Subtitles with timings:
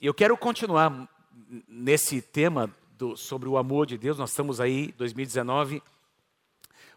[0.00, 1.08] eu quero continuar
[1.66, 4.18] nesse tema do, sobre o amor de Deus.
[4.18, 5.82] Nós estamos aí, 2019.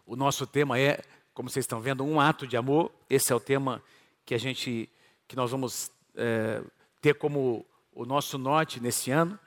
[0.04, 1.02] O nosso tema é,
[1.32, 2.92] como vocês estão vendo, um ato de amor.
[3.08, 3.82] Esse é o tema
[4.26, 4.88] que a gente,
[5.26, 6.62] que nós vamos é,
[7.00, 9.38] ter como o nosso norte nesse ano.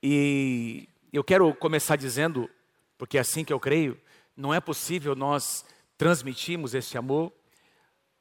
[0.00, 2.48] E eu quero começar dizendo,
[2.96, 4.00] porque é assim que eu creio,
[4.36, 5.64] não é possível nós
[5.96, 7.32] transmitirmos esse amor,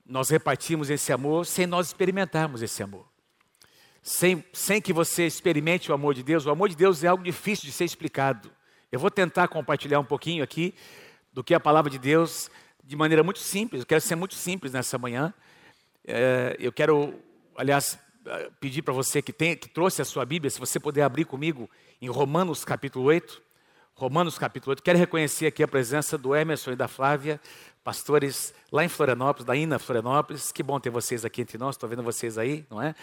[0.04, 3.06] nós repartirmos esse amor sem nós experimentarmos esse amor.
[4.08, 7.22] Sem, sem que você experimente o amor de Deus, o amor de Deus é algo
[7.22, 8.50] difícil de ser explicado.
[8.90, 10.74] Eu vou tentar compartilhar um pouquinho aqui
[11.34, 12.50] do que a palavra de Deus
[12.82, 13.82] de maneira muito simples.
[13.82, 15.34] Eu quero ser muito simples nessa manhã.
[16.06, 17.16] É, eu quero,
[17.54, 18.00] aliás,
[18.62, 21.70] pedir para você que, tem, que trouxe a sua Bíblia, se você puder abrir comigo
[22.02, 23.42] em Romanos capítulo 8.
[23.94, 24.84] Romanos capítulo 8.
[24.84, 27.42] Quero reconhecer aqui a presença do Emerson e da Flávia,
[27.84, 30.50] pastores lá em Florianópolis, da Ina Florianópolis.
[30.50, 32.96] Que bom ter vocês aqui entre nós, estou vendo vocês aí, não é?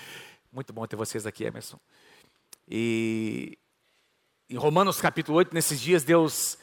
[0.55, 1.81] Muito bom ter vocês aqui, Emerson.
[2.69, 3.59] E
[4.49, 6.57] em Romanos capítulo 8, nesses dias, Deus,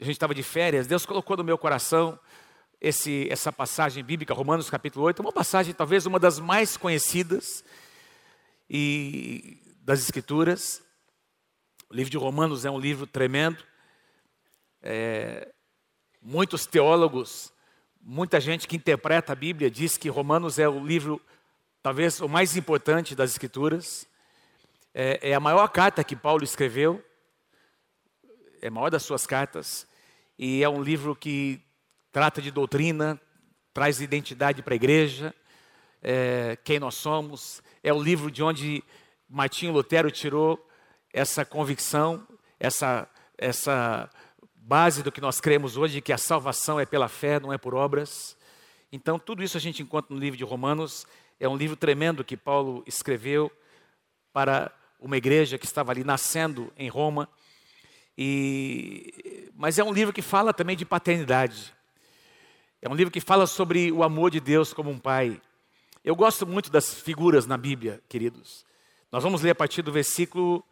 [0.00, 2.18] a gente estava de férias, Deus colocou no meu coração
[2.80, 7.62] esse, essa passagem bíblica, Romanos capítulo 8, uma passagem talvez uma das mais conhecidas
[8.66, 10.82] e das Escrituras.
[11.90, 13.62] O livro de Romanos é um livro tremendo.
[14.80, 15.52] É,
[16.22, 17.52] muitos teólogos,
[18.00, 21.20] muita gente que interpreta a Bíblia diz que Romanos é o livro,
[21.82, 24.06] talvez o mais importante das Escrituras.
[24.94, 27.04] É, é a maior carta que Paulo escreveu,
[28.60, 29.86] é a maior das suas cartas,
[30.38, 31.60] e é um livro que
[32.10, 33.20] trata de doutrina,
[33.72, 35.34] traz identidade para a igreja,
[36.02, 37.62] é, quem nós somos.
[37.82, 38.82] É o livro de onde
[39.28, 40.68] Martinho Lutero tirou
[41.12, 42.26] essa convicção,
[42.58, 44.10] essa, essa
[44.54, 47.74] base do que nós cremos hoje, que a salvação é pela fé, não é por
[47.74, 48.36] obras.
[48.90, 51.06] Então, tudo isso a gente encontra no livro de Romanos.
[51.40, 53.50] É um livro tremendo que Paulo escreveu
[54.32, 57.28] para uma igreja que estava ali nascendo em Roma.
[58.16, 61.72] E, mas é um livro que fala também de paternidade.
[62.82, 65.40] É um livro que fala sobre o amor de Deus como um pai.
[66.04, 68.64] Eu gosto muito das figuras na Bíblia, queridos.
[69.12, 70.64] Nós vamos ler a partir do versículo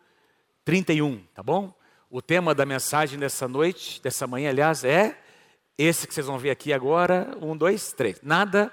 [0.64, 1.72] 31, tá bom?
[2.10, 5.16] O tema da mensagem dessa noite, dessa manhã, aliás, é
[5.78, 7.36] esse que vocês vão ver aqui agora.
[7.40, 8.20] Um, dois, três.
[8.22, 8.72] Nada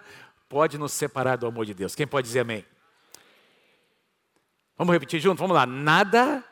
[0.53, 1.95] pode nos separar do amor de Deus.
[1.95, 2.63] Quem pode dizer amém?
[4.77, 5.39] Vamos repetir junto?
[5.39, 5.65] Vamos lá.
[5.65, 6.43] Nada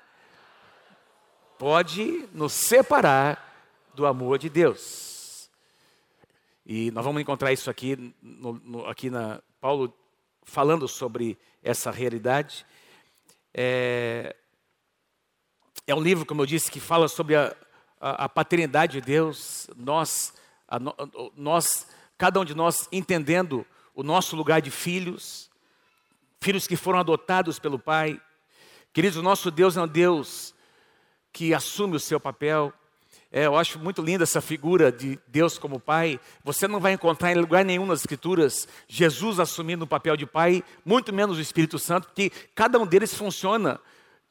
[1.59, 5.51] pode nos separar do amor de Deus.
[6.65, 9.93] E nós vamos encontrar isso aqui, no, no, aqui na Paulo
[10.41, 12.65] falando sobre essa realidade.
[13.53, 14.35] É,
[15.85, 17.55] é um livro, como eu disse, que fala sobre a,
[17.99, 20.33] a, a paternidade de Deus, nós,
[20.67, 20.79] a,
[21.35, 21.85] nós,
[22.17, 23.63] cada um de nós entendendo
[23.93, 25.49] o nosso lugar de filhos,
[26.39, 28.19] filhos que foram adotados pelo Pai.
[28.93, 30.53] Queridos, o nosso Deus é um Deus
[31.31, 32.73] que assume o seu papel.
[33.31, 36.19] É, eu acho muito linda essa figura de Deus como Pai.
[36.43, 40.63] Você não vai encontrar em lugar nenhum nas Escrituras Jesus assumindo o papel de Pai,
[40.83, 43.79] muito menos o Espírito Santo, porque cada um deles funciona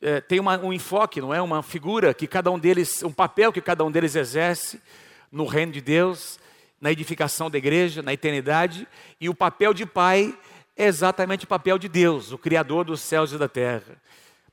[0.02, 1.42] é, tem uma, um enfoque, não é?
[1.42, 4.80] Uma figura que cada um deles, um papel que cada um deles exerce
[5.30, 6.38] no reino de Deus,
[6.80, 8.88] na edificação da igreja, na eternidade,
[9.20, 10.36] e o papel de pai
[10.76, 14.00] é exatamente o papel de Deus, o Criador dos céus e da terra.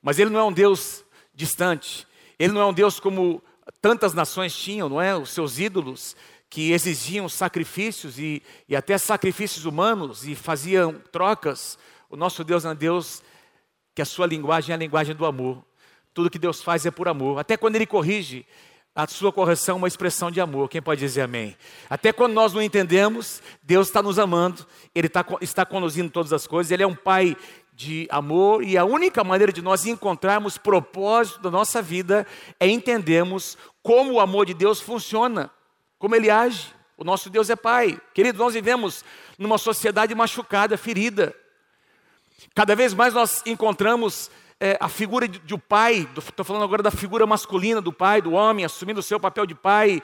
[0.01, 2.05] Mas ele não é um Deus distante,
[2.37, 3.41] ele não é um Deus como
[3.81, 5.15] tantas nações tinham, não é?
[5.15, 6.15] Os seus ídolos
[6.49, 11.77] que exigiam sacrifícios e, e até sacrifícios humanos e faziam trocas.
[12.09, 13.21] O nosso Deus é um Deus
[13.93, 15.63] que a sua linguagem é a linguagem do amor.
[16.13, 17.39] Tudo que Deus faz é por amor.
[17.39, 18.45] Até quando Ele corrige,
[18.97, 20.67] a sua correção é uma expressão de amor.
[20.67, 21.55] Quem pode dizer amém?
[21.87, 24.65] Até quando nós não entendemos, Deus está nos amando,
[24.95, 27.37] Ele está, está conduzindo todas as coisas, Ele é um Pai
[27.75, 32.25] de amor e a única maneira de nós encontrarmos propósito da nossa vida
[32.59, 35.51] é entendermos como o amor de Deus funciona,
[35.99, 36.73] como Ele age.
[36.97, 38.01] O nosso Deus é Pai.
[38.15, 39.05] Queridos, nós vivemos
[39.37, 41.35] numa sociedade machucada, ferida.
[42.55, 46.81] Cada vez mais nós encontramos é, a figura de, de um pai, estou falando agora
[46.81, 50.01] da figura masculina do pai, do homem, assumindo o seu papel de pai.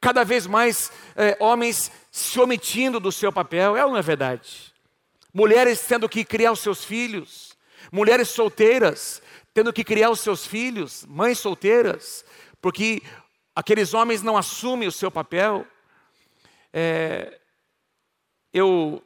[0.00, 4.72] Cada vez mais é, homens se omitindo do seu papel, é ou não é verdade?
[5.32, 7.56] Mulheres tendo que criar os seus filhos,
[7.90, 9.22] mulheres solteiras
[9.54, 12.24] tendo que criar os seus filhos, mães solteiras,
[12.60, 13.02] porque
[13.54, 15.66] aqueles homens não assumem o seu papel.
[16.72, 17.38] É,
[18.52, 19.02] eu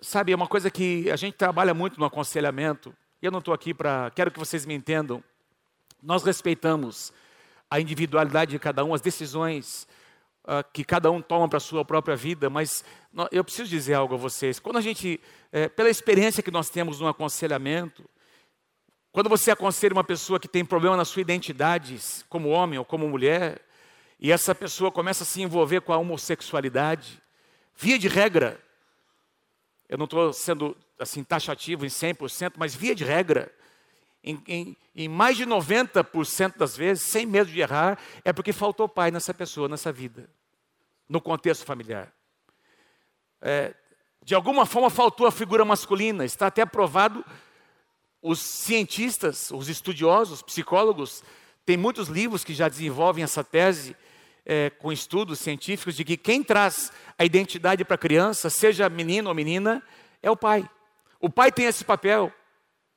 [0.00, 3.52] Sabe, é uma coisa que a gente trabalha muito no aconselhamento, e eu não estou
[3.52, 4.12] aqui para.
[4.14, 5.22] Quero que vocês me entendam.
[6.00, 7.12] Nós respeitamos
[7.68, 9.88] a individualidade de cada um, as decisões
[10.44, 12.84] uh, que cada um toma para a sua própria vida, mas
[13.32, 14.60] eu preciso dizer algo a vocês.
[14.60, 18.08] Quando a gente, é, pela experiência que nós temos no aconselhamento,
[19.10, 21.98] quando você aconselha uma pessoa que tem problema na sua identidade,
[22.28, 23.60] como homem ou como mulher,
[24.20, 27.20] e essa pessoa começa a se envolver com a homossexualidade,
[27.74, 28.60] via de regra,
[29.88, 33.52] eu não estou sendo assim taxativo em 100%, mas via de regra,
[34.22, 38.88] em, em, em mais de 90% das vezes, sem medo de errar, é porque faltou
[38.88, 40.28] pai nessa pessoa, nessa vida,
[41.08, 42.12] no contexto familiar.
[43.40, 43.74] É,
[44.22, 47.24] de alguma forma faltou a figura masculina, está até provado,
[48.20, 51.22] os cientistas, os estudiosos, os psicólogos,
[51.64, 53.96] tem muitos livros que já desenvolvem essa tese
[54.48, 59.28] é, com estudos científicos de que quem traz a identidade para a criança, seja menino
[59.28, 59.82] ou menina,
[60.22, 60.68] é o pai.
[61.20, 62.32] O pai tem esse papel.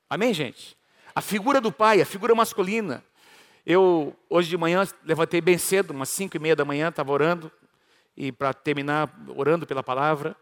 [0.08, 0.74] Amém, gente?
[1.14, 3.04] A figura do pai, a figura masculina.
[3.66, 7.52] Eu, hoje de manhã, levantei bem cedo, umas cinco e meia da manhã, estava orando,
[8.16, 10.34] e para terminar, orando pela palavra.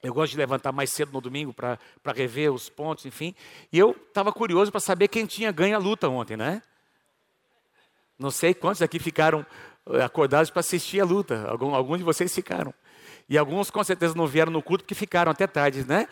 [0.00, 1.78] Eu gosto de levantar mais cedo no domingo para
[2.14, 3.34] rever os pontos, enfim.
[3.72, 6.62] E eu estava curioso para saber quem tinha ganho a luta ontem, né?
[8.18, 9.44] Não sei quantos aqui ficaram
[10.02, 11.46] acordados para assistir a luta.
[11.48, 12.72] Algum, alguns de vocês ficaram.
[13.28, 16.08] E alguns com certeza não vieram no culto porque ficaram até tarde, né?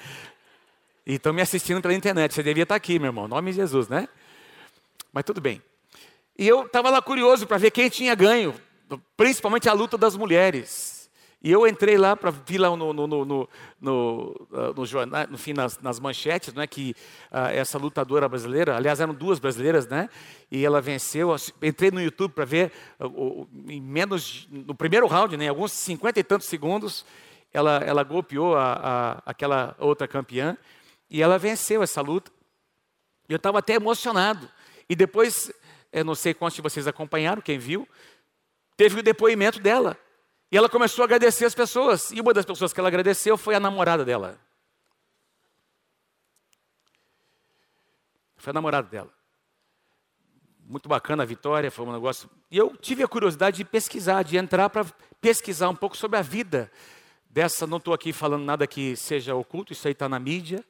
[1.07, 2.35] E estão me assistindo pela internet.
[2.35, 3.27] Você devia estar aqui, meu irmão.
[3.27, 4.09] Em nome de Jesus, né?
[5.13, 5.63] Mas tudo bem.
[6.39, 8.55] E eu estava lá curioso para ver quem tinha ganho,
[9.17, 11.00] principalmente a luta das mulheres.
[11.43, 13.49] E eu entrei lá para vir lá no, no, no, no,
[13.81, 16.95] no, ah, no jornal, no fim, nas, nas manchetes, né, que
[17.33, 20.11] uh, essa lutadora brasileira, aliás, eram duas brasileiras, né?
[20.51, 21.35] E ela venceu.
[21.63, 22.71] Entrei no YouTube para ver,
[23.01, 27.07] uh, em menos, no primeiro round, né, em alguns cinquenta e tantos segundos,
[27.55, 30.59] ela, ela golpeou a, a, aquela outra campeã
[31.09, 32.31] e ela venceu essa luta.
[33.29, 34.47] Eu estava até emocionado.
[34.91, 35.51] E depois,
[35.91, 37.89] eu não sei quantos de vocês acompanharam, quem viu,
[38.77, 39.97] teve o depoimento dela.
[40.51, 42.11] E ela começou a agradecer as pessoas.
[42.11, 44.39] E uma das pessoas que ela agradeceu foi a namorada dela.
[48.37, 49.13] Foi a namorada dela.
[50.65, 52.29] Muito bacana a vitória, foi um negócio.
[52.51, 54.85] E eu tive a curiosidade de pesquisar, de entrar para
[55.21, 56.71] pesquisar um pouco sobre a vida
[57.29, 57.67] dessa.
[57.67, 60.65] Não estou aqui falando nada que seja oculto, isso aí está na mídia,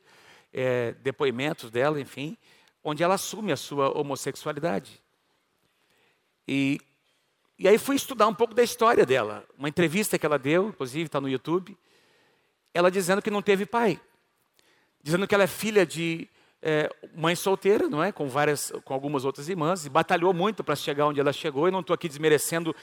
[0.53, 2.37] é, depoimentos dela, enfim,
[2.83, 5.03] onde ela assume a sua homossexualidade.
[6.49, 6.81] E
[7.61, 9.45] e aí fui estudar um pouco da história dela.
[9.59, 11.77] Uma entrevista que ela deu, inclusive está no YouTube,
[12.73, 14.01] ela dizendo que não teve pai.
[15.03, 16.27] Dizendo que ela é filha de
[16.63, 18.13] é, mãe solteira, não é?
[18.13, 21.67] Com várias, com algumas outras irmãs, e batalhou muito para chegar onde ela chegou.
[21.67, 22.75] E não estou aqui desmerecendo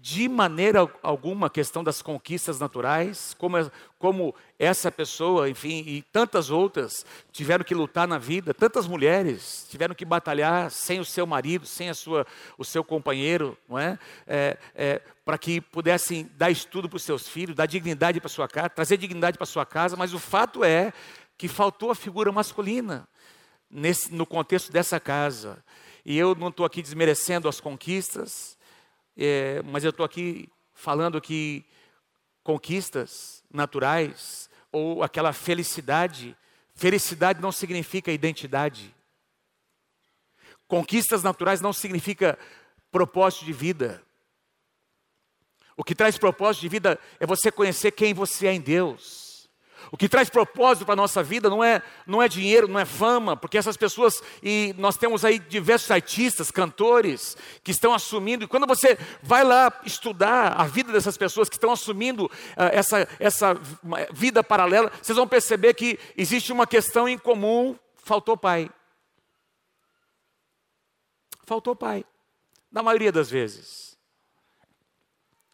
[0.00, 3.56] de maneira alguma a questão das conquistas naturais, como,
[3.98, 9.94] como essa pessoa, enfim, e tantas outras tiveram que lutar na vida, tantas mulheres tiveram
[9.94, 12.26] que batalhar sem o seu marido, sem a sua,
[12.58, 13.98] o seu companheiro, não é?
[14.26, 18.46] é, é para que pudessem dar estudo para os seus filhos, dar dignidade para sua
[18.46, 19.96] casa, trazer dignidade para sua casa.
[19.96, 20.92] Mas o fato é
[21.38, 23.08] que faltou a figura masculina
[23.74, 25.62] nesse, no contexto dessa casa.
[26.04, 28.56] E eu não estou aqui desmerecendo as conquistas,
[29.16, 31.64] é, mas eu estou aqui falando que
[32.42, 36.36] conquistas naturais ou aquela felicidade,
[36.74, 38.94] felicidade não significa identidade.
[40.68, 42.38] Conquistas naturais não significa
[42.90, 44.02] propósito de vida.
[45.76, 49.23] O que traz propósito de vida é você conhecer quem você é em Deus.
[49.90, 52.84] O que traz propósito para a nossa vida não é, não é dinheiro, não é
[52.84, 58.48] fama, porque essas pessoas, e nós temos aí diversos artistas, cantores, que estão assumindo, e
[58.48, 62.30] quando você vai lá estudar a vida dessas pessoas que estão assumindo uh,
[62.72, 63.54] essa, essa
[64.12, 68.70] vida paralela, vocês vão perceber que existe uma questão em comum: faltou pai.
[71.44, 72.04] Faltou pai,
[72.72, 73.98] na maioria das vezes.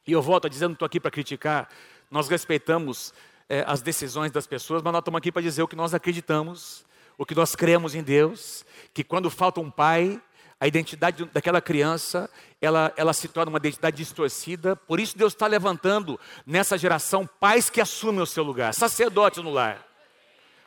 [0.06, 1.68] E eu volto dizer, não estou aqui para criticar,
[2.10, 3.12] nós respeitamos
[3.50, 6.84] é, as decisões das pessoas, mas nós estamos aqui para dizer o que nós acreditamos,
[7.18, 8.64] o que nós cremos em Deus,
[8.94, 10.22] que quando falta um pai,
[10.60, 12.30] a identidade daquela criança,
[12.60, 14.76] ela, ela se torna uma identidade distorcida.
[14.76, 19.50] Por isso Deus está levantando nessa geração pais que assumem o seu lugar, sacerdotes no
[19.50, 19.84] lar.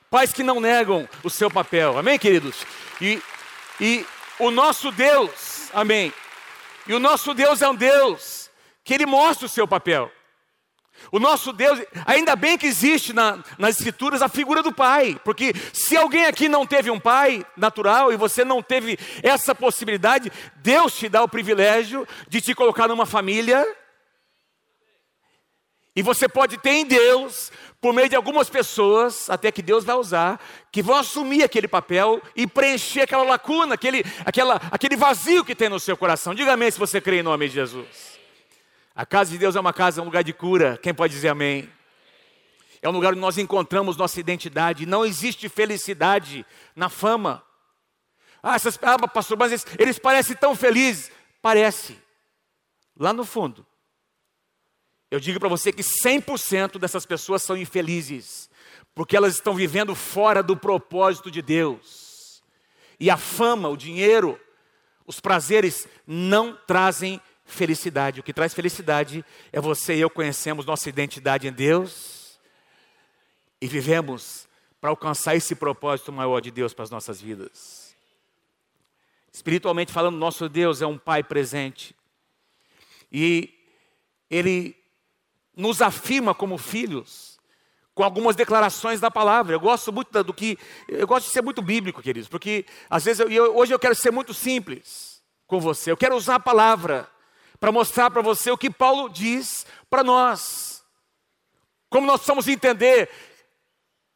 [0.09, 1.97] Pais que não negam o seu papel.
[1.97, 2.65] Amém, queridos?
[2.99, 3.21] E,
[3.79, 4.05] e
[4.39, 6.13] o nosso Deus, amém.
[6.85, 8.51] E o nosso Deus é um Deus
[8.83, 10.11] que ele mostra o seu papel.
[11.11, 15.53] O nosso Deus, ainda bem que existe na, nas Escrituras a figura do pai, porque
[15.71, 20.97] se alguém aqui não teve um pai natural e você não teve essa possibilidade, Deus
[20.97, 23.65] te dá o privilégio de te colocar numa família,
[25.95, 29.95] e você pode ter em Deus, por meio de algumas pessoas, até que Deus vai
[29.95, 30.39] usar,
[30.71, 35.69] que vão assumir aquele papel e preencher aquela lacuna, aquele, aquela, aquele vazio que tem
[35.69, 36.33] no seu coração.
[36.33, 38.12] Diga amém se você crê em nome de Jesus.
[38.95, 40.77] A casa de Deus é uma casa, um lugar de cura.
[40.77, 41.67] Quem pode dizer amém?
[42.81, 44.85] É um lugar onde nós encontramos nossa identidade.
[44.85, 46.45] Não existe felicidade
[46.75, 47.43] na fama.
[48.41, 51.11] Ah, essas, ah pastor, mas eles, eles parecem tão felizes.
[51.41, 51.97] Parece.
[52.95, 53.65] Lá no fundo.
[55.09, 58.49] Eu digo para você que 100% dessas pessoas são infelizes.
[58.93, 62.43] Porque elas estão vivendo fora do propósito de Deus.
[62.99, 64.39] E a fama, o dinheiro,
[65.07, 67.32] os prazeres não trazem felicidade.
[68.19, 72.39] O que traz felicidade é você e eu conhecemos nossa identidade em Deus
[73.61, 74.47] e vivemos
[74.81, 77.95] para alcançar esse propósito maior de Deus para as nossas vidas.
[79.31, 81.95] Espiritualmente falando, nosso Deus é um Pai presente
[83.11, 83.53] e
[84.29, 84.75] Ele
[85.55, 87.39] nos afirma como filhos
[87.93, 89.55] com algumas declarações da palavra.
[89.55, 90.57] Eu gosto muito do que.
[90.87, 94.11] Eu gosto de ser muito bíblico, queridos, porque às vezes eu, hoje eu quero ser
[94.11, 95.91] muito simples com você.
[95.91, 97.07] Eu quero usar a palavra
[97.63, 100.83] para mostrar para você o que Paulo diz para nós.
[101.89, 103.09] Como nós precisamos entender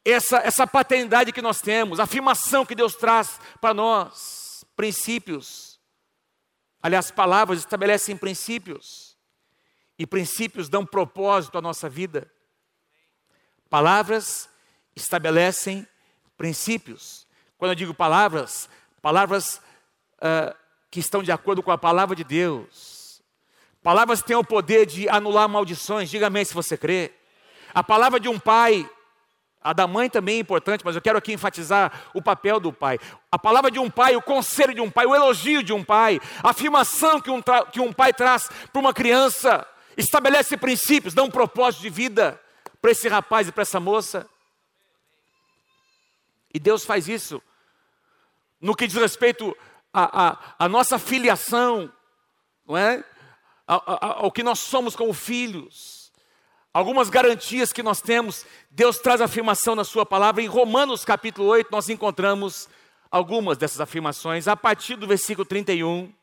[0.04, 5.80] essa, essa paternidade que nós temos, a afirmação que Deus traz para nós, princípios.
[6.84, 9.18] Aliás, palavras estabelecem princípios,
[9.98, 12.30] e princípios dão propósito à nossa vida.
[13.70, 14.50] Palavras
[14.94, 15.88] estabelecem
[16.36, 17.26] princípios.
[17.58, 18.70] Quando eu digo palavras,
[19.02, 19.62] palavras
[20.18, 20.54] uh,
[20.92, 22.97] que estão de acordo com a palavra de Deus.
[23.88, 27.14] Palavras têm o poder de anular maldições, diga amém se você crê.
[27.74, 28.86] A palavra de um pai,
[29.62, 33.00] a da mãe também é importante, mas eu quero aqui enfatizar o papel do pai.
[33.32, 36.20] A palavra de um pai, o conselho de um pai, o elogio de um pai,
[36.44, 37.42] a afirmação que um,
[37.72, 39.66] que um pai traz para uma criança,
[39.96, 42.38] estabelece princípios, dá um propósito de vida
[42.82, 44.30] para esse rapaz e para essa moça.
[46.54, 47.42] E Deus faz isso
[48.60, 49.56] no que diz respeito
[49.94, 51.90] à, nossa filiação,
[52.68, 53.02] não é?
[53.68, 56.12] Ao que nós somos como filhos.
[56.74, 60.42] Algumas garantias que nós temos, Deus traz afirmação na Sua palavra.
[60.42, 62.70] Em Romanos capítulo 8, nós encontramos
[63.12, 66.14] algumas dessas afirmações, a partir do versículo 31.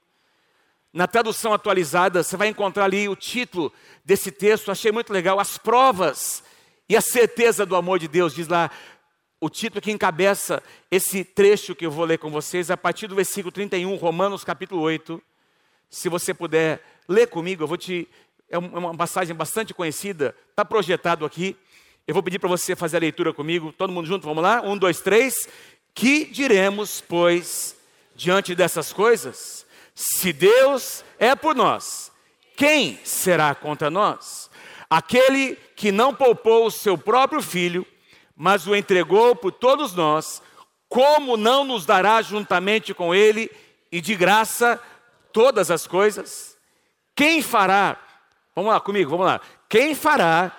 [0.92, 3.72] Na tradução atualizada, você vai encontrar ali o título
[4.04, 6.44] desse texto, achei muito legal, As Provas
[6.88, 8.70] e a Certeza do Amor de Deus, diz lá
[9.40, 13.16] o título que encabeça esse trecho que eu vou ler com vocês, a partir do
[13.16, 15.20] versículo 31, Romanos capítulo 8.
[15.90, 18.08] Se você puder ler comigo, eu vou te.
[18.49, 21.56] É uma passagem bastante conhecida, está projetado aqui.
[22.06, 24.61] Eu vou pedir para você fazer a leitura comigo, todo mundo junto, vamos lá?
[24.62, 25.49] Um, dois, três.
[25.94, 27.76] Que diremos, pois,
[28.14, 29.64] diante dessas coisas?
[29.94, 32.12] Se Deus é por nós,
[32.56, 34.50] quem será contra nós?
[34.90, 37.87] Aquele que não poupou o seu próprio filho,
[38.37, 40.42] mas o entregou por todos nós,
[40.88, 43.50] como não nos dará juntamente com ele
[43.90, 44.80] e de graça
[45.32, 46.53] todas as coisas?
[47.14, 47.97] Quem fará?
[48.54, 49.40] Vamos lá comigo, vamos lá.
[49.68, 50.52] Quem fará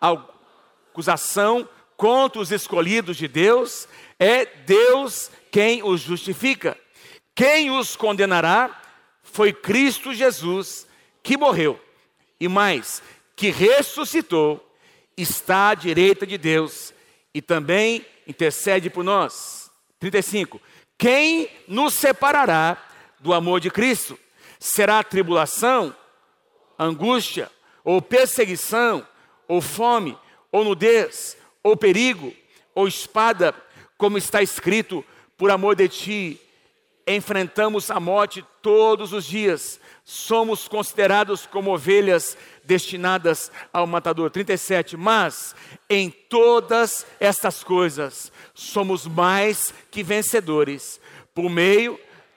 [0.00, 3.88] acusação contra os escolhidos de Deus?
[4.18, 6.76] É Deus quem os justifica.
[7.34, 8.80] Quem os condenará
[9.22, 10.86] foi Cristo Jesus
[11.22, 11.80] que morreu
[12.38, 13.02] e mais,
[13.34, 14.64] que ressuscitou,
[15.16, 16.92] está à direita de Deus
[17.32, 19.70] e também intercede por nós.
[19.98, 20.60] 35.
[20.98, 22.76] Quem nos separará
[23.20, 24.18] do amor de Cristo?
[24.58, 25.94] Será tribulação,
[26.78, 27.50] angústia,
[27.82, 29.06] ou perseguição,
[29.46, 30.18] ou fome,
[30.50, 32.32] ou nudez, ou perigo,
[32.74, 33.54] ou espada,
[33.96, 35.04] como está escrito,
[35.36, 36.40] por amor de ti
[37.06, 44.30] enfrentamos a morte todos os dias, somos considerados como ovelhas destinadas ao matador.
[44.30, 44.96] 37.
[44.96, 45.54] Mas
[45.88, 51.00] em todas estas coisas somos mais que vencedores,
[51.34, 51.98] por meio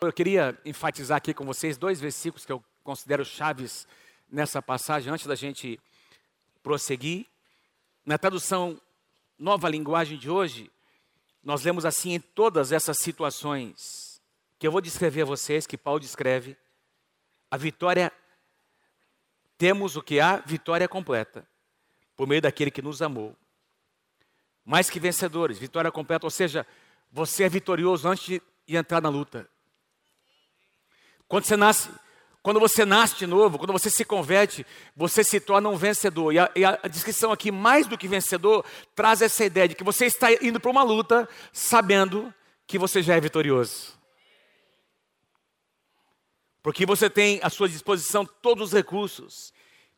[0.00, 3.84] Eu queria enfatizar aqui com vocês dois versículos que eu considero chaves
[4.30, 5.80] nessa passagem, antes da gente
[6.62, 7.26] prosseguir.
[8.06, 8.80] Na tradução
[9.36, 10.70] Nova Linguagem de hoje,
[11.42, 14.22] nós lemos assim em todas essas situações
[14.56, 16.56] que eu vou descrever a vocês, que Paulo descreve,
[17.50, 18.12] a vitória,
[19.56, 20.36] temos o que há?
[20.36, 21.44] Vitória completa,
[22.16, 23.34] por meio daquele que nos amou.
[24.64, 26.64] Mais que vencedores, vitória completa, ou seja,
[27.10, 29.48] você é vitorioso antes de entrar na luta.
[31.28, 31.90] Quando você nasce,
[32.42, 34.64] Quando você nasce de novo, quando você se converte,
[34.96, 36.32] você se torna um vencedor.
[36.32, 39.84] E a, e a descrição aqui, mais do que vencedor, traz essa ideia de que
[39.84, 42.32] você está indo para uma luta sabendo
[42.66, 43.98] que você já é vitorioso.
[46.62, 49.52] Porque você tem à sua disposição todos os recursos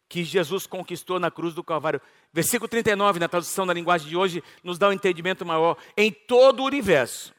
[0.08, 2.00] que Jesus conquistou na cruz do Calvário.
[2.32, 5.76] Versículo 39, na tradução da linguagem de hoje, nos dá um entendimento maior.
[5.96, 7.32] Em todo o universo,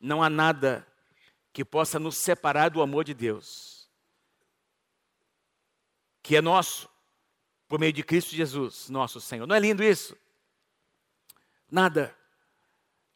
[0.00, 0.86] não há nada
[1.54, 3.88] que possa nos separar do amor de Deus,
[6.20, 6.90] que é nosso,
[7.68, 9.46] por meio de Cristo Jesus, nosso Senhor.
[9.46, 10.16] Não é lindo isso?
[11.70, 12.14] Nada,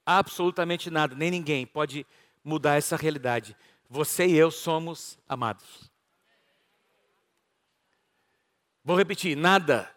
[0.06, 2.06] absolutamente nada, nem ninguém pode
[2.44, 3.56] mudar essa realidade.
[3.90, 5.90] Você e eu somos amados.
[8.84, 9.92] Vou repetir: nada,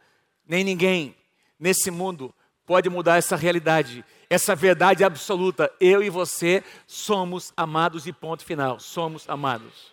[0.47, 1.15] nem ninguém
[1.59, 2.33] nesse mundo
[2.71, 5.69] pode mudar essa realidade, essa verdade absoluta.
[5.77, 8.79] Eu e você somos amados e ponto final.
[8.79, 9.91] Somos amados.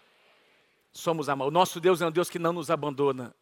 [0.93, 1.51] Somos amados.
[1.51, 3.35] O nosso Deus é um Deus que não nos abandona.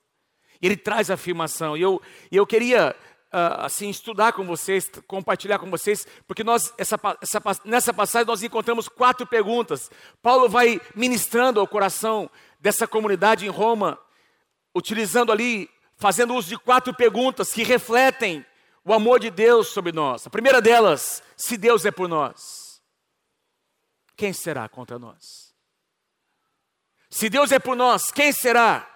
[0.62, 1.76] Ele traz afirmação.
[1.76, 2.00] E eu,
[2.32, 2.96] eu queria
[3.30, 8.42] uh, assim estudar com vocês, compartilhar com vocês, porque nós essa, essa, nessa passagem nós
[8.42, 9.90] encontramos quatro perguntas.
[10.22, 13.98] Paulo vai ministrando ao coração dessa comunidade em Roma,
[14.74, 18.42] utilizando ali, fazendo uso de quatro perguntas que refletem
[18.86, 20.24] o amor de Deus sobre nós.
[20.28, 22.80] A primeira delas, se Deus é por nós,
[24.16, 25.52] quem será contra nós?
[27.10, 28.88] Se Deus é por nós, quem será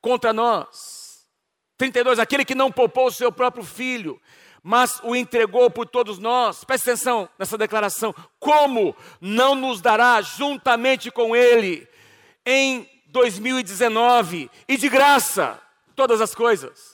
[0.00, 1.26] contra nós?
[1.76, 4.22] 32, aquele que não poupou o seu próprio filho,
[4.62, 6.62] mas o entregou por todos nós.
[6.62, 8.14] Preste atenção nessa declaração.
[8.38, 11.88] Como não nos dará juntamente com ele
[12.46, 15.60] em 2019 e de graça
[15.96, 16.93] todas as coisas?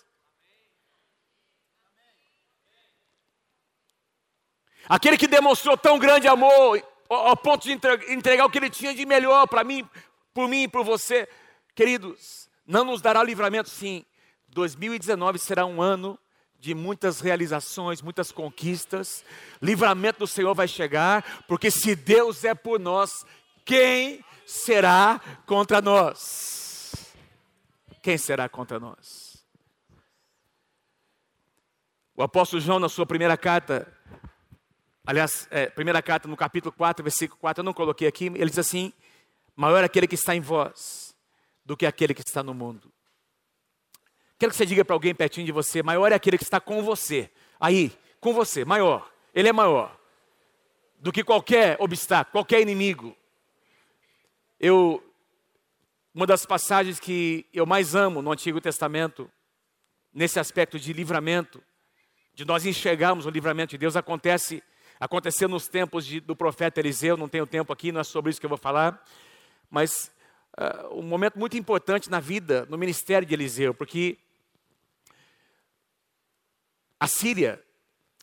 [4.90, 9.06] Aquele que demonstrou tão grande amor ao ponto de entregar o que ele tinha de
[9.06, 9.88] melhor para mim,
[10.34, 11.28] por mim e por você.
[11.76, 14.04] Queridos, não nos dará livramento, sim.
[14.48, 16.18] 2019 será um ano
[16.58, 19.24] de muitas realizações, muitas conquistas.
[19.62, 23.24] Livramento do Senhor vai chegar, porque se Deus é por nós,
[23.64, 26.96] quem será contra nós?
[28.02, 29.46] Quem será contra nós?
[32.16, 33.99] O apóstolo João, na sua primeira carta,
[35.10, 38.60] Aliás, é, primeira carta no capítulo 4, versículo 4, eu não coloquei aqui, ele diz
[38.60, 38.92] assim:
[39.56, 41.16] maior é aquele que está em vós
[41.64, 42.92] do que aquele que está no mundo.
[44.38, 46.80] Quero que você diga para alguém pertinho de você: maior é aquele que está com
[46.80, 47.28] você.
[47.58, 49.10] Aí, com você, maior.
[49.34, 49.98] Ele é maior
[51.00, 53.16] do que qualquer obstáculo, qualquer inimigo.
[54.60, 55.02] Eu,
[56.14, 59.28] uma das passagens que eu mais amo no Antigo Testamento,
[60.14, 61.60] nesse aspecto de livramento,
[62.32, 64.62] de nós enxergarmos o livramento de Deus, acontece
[65.00, 68.38] Aconteceu nos tempos de, do profeta Eliseu, não tenho tempo aqui, não é sobre isso
[68.38, 69.02] que eu vou falar,
[69.70, 70.12] mas
[70.60, 74.18] uh, um momento muito importante na vida, no ministério de Eliseu, porque
[77.00, 77.64] a Síria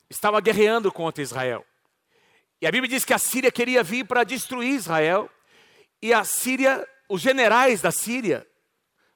[0.08, 1.66] estava guerreando contra Israel.
[2.62, 5.32] E a Bíblia diz que a Síria queria vir para destruir Israel,
[6.00, 8.48] e a Síria, os generais da Síria,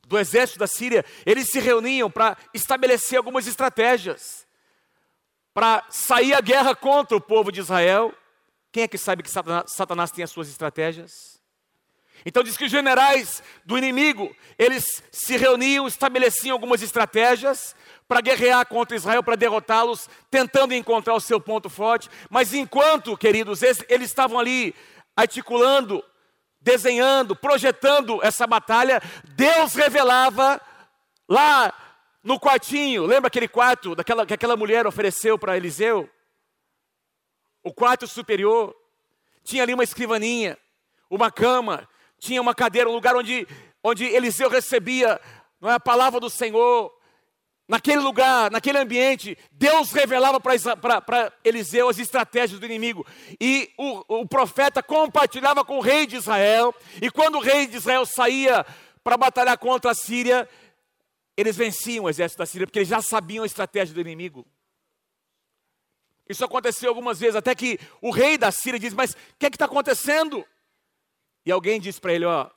[0.07, 4.47] do exército da Síria, eles se reuniam para estabelecer algumas estratégias
[5.53, 8.13] para sair a guerra contra o povo de Israel.
[8.71, 11.41] Quem é que sabe que Satanás, tem as suas estratégias?
[12.25, 17.75] Então diz que os generais do inimigo, eles se reuniam, estabeleciam algumas estratégias
[18.07, 22.09] para guerrear contra Israel, para derrotá-los, tentando encontrar o seu ponto forte.
[22.29, 24.75] Mas enquanto, queridos, eles, eles estavam ali
[25.15, 26.03] articulando,
[26.59, 29.01] desenhando, projetando essa batalha,
[29.35, 30.61] Deus revelava
[31.27, 31.73] lá
[32.23, 36.09] no quartinho, lembra aquele quarto daquela, que aquela mulher ofereceu para Eliseu?
[37.63, 38.75] O quarto superior.
[39.43, 40.55] Tinha ali uma escrivaninha,
[41.09, 43.47] uma cama, tinha uma cadeira, um lugar onde,
[43.83, 45.19] onde Eliseu recebia
[45.59, 46.95] não é, a palavra do Senhor.
[47.67, 53.05] Naquele lugar, naquele ambiente, Deus revelava para Eliseu as estratégias do inimigo.
[53.39, 56.75] E o, o profeta compartilhava com o rei de Israel.
[57.01, 58.63] E quando o rei de Israel saía
[59.03, 60.47] para batalhar contra a Síria,
[61.41, 64.45] eles venciam o exército da Síria porque eles já sabiam a estratégia do inimigo.
[66.27, 69.49] Isso aconteceu algumas vezes, até que o rei da Síria diz: Mas o que é
[69.49, 70.45] está acontecendo?
[71.45, 72.49] E alguém disse para ele: Ó,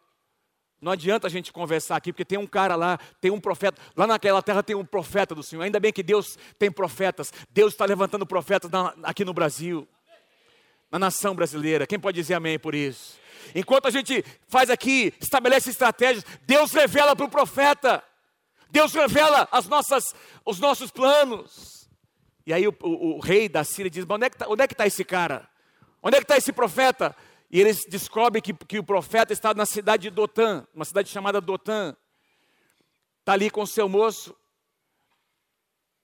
[0.81, 4.07] não adianta a gente conversar aqui, porque tem um cara lá, tem um profeta, lá
[4.07, 5.63] naquela terra tem um profeta do Senhor.
[5.63, 9.89] Ainda bem que Deus tem profetas, Deus está levantando profetas na, aqui no Brasil,
[10.91, 11.87] na nação brasileira.
[11.87, 13.19] Quem pode dizer amém por isso?
[13.55, 18.05] Enquanto a gente faz aqui, estabelece estratégias, Deus revela para o profeta.
[18.75, 20.13] Deus revela as nossas,
[20.45, 21.89] os nossos planos.
[22.45, 24.85] E aí o, o, o rei da Síria diz: onde é que está é tá
[24.85, 25.49] esse cara?
[26.03, 27.15] Onde é que está esse profeta?
[27.49, 31.41] E eles descobrem que, que o profeta está na cidade de Dotã, uma cidade chamada
[31.41, 31.95] Dotã.
[33.21, 34.35] Está ali com o seu moço.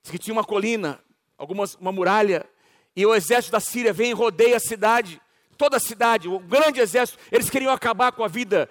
[0.05, 1.03] Diz que tinha uma colina,
[1.37, 2.49] algumas, uma muralha.
[2.95, 5.21] E o exército da Síria vem e rodeia a cidade.
[5.59, 7.19] Toda a cidade, o grande exército.
[7.33, 8.71] Eles queriam acabar com a vida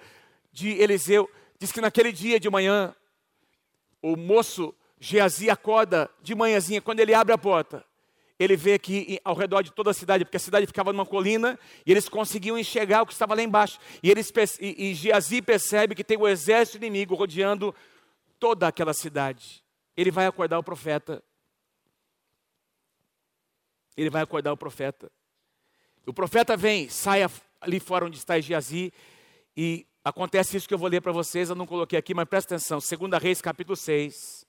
[0.50, 1.30] de Eliseu.
[1.58, 2.96] Diz que naquele dia de manhã,
[4.02, 7.84] o moço Geazi acorda de manhãzinha, quando ele abre a porta,
[8.38, 11.58] ele vê que ao redor de toda a cidade, porque a cidade ficava numa colina,
[11.84, 13.78] e eles conseguiam enxergar o que estava lá embaixo.
[14.02, 17.74] E, eles, e, e Geazi percebe que tem o exército inimigo rodeando
[18.38, 19.62] toda aquela cidade.
[19.94, 21.22] Ele vai acordar o profeta.
[23.96, 25.12] Ele vai acordar o profeta.
[26.06, 27.20] O profeta vem, sai
[27.60, 28.90] ali fora onde está Geazi,
[29.54, 32.54] e Acontece isso que eu vou ler para vocês, eu não coloquei aqui, mas presta
[32.54, 32.78] atenção.
[32.78, 34.46] 2 Reis, capítulo 6,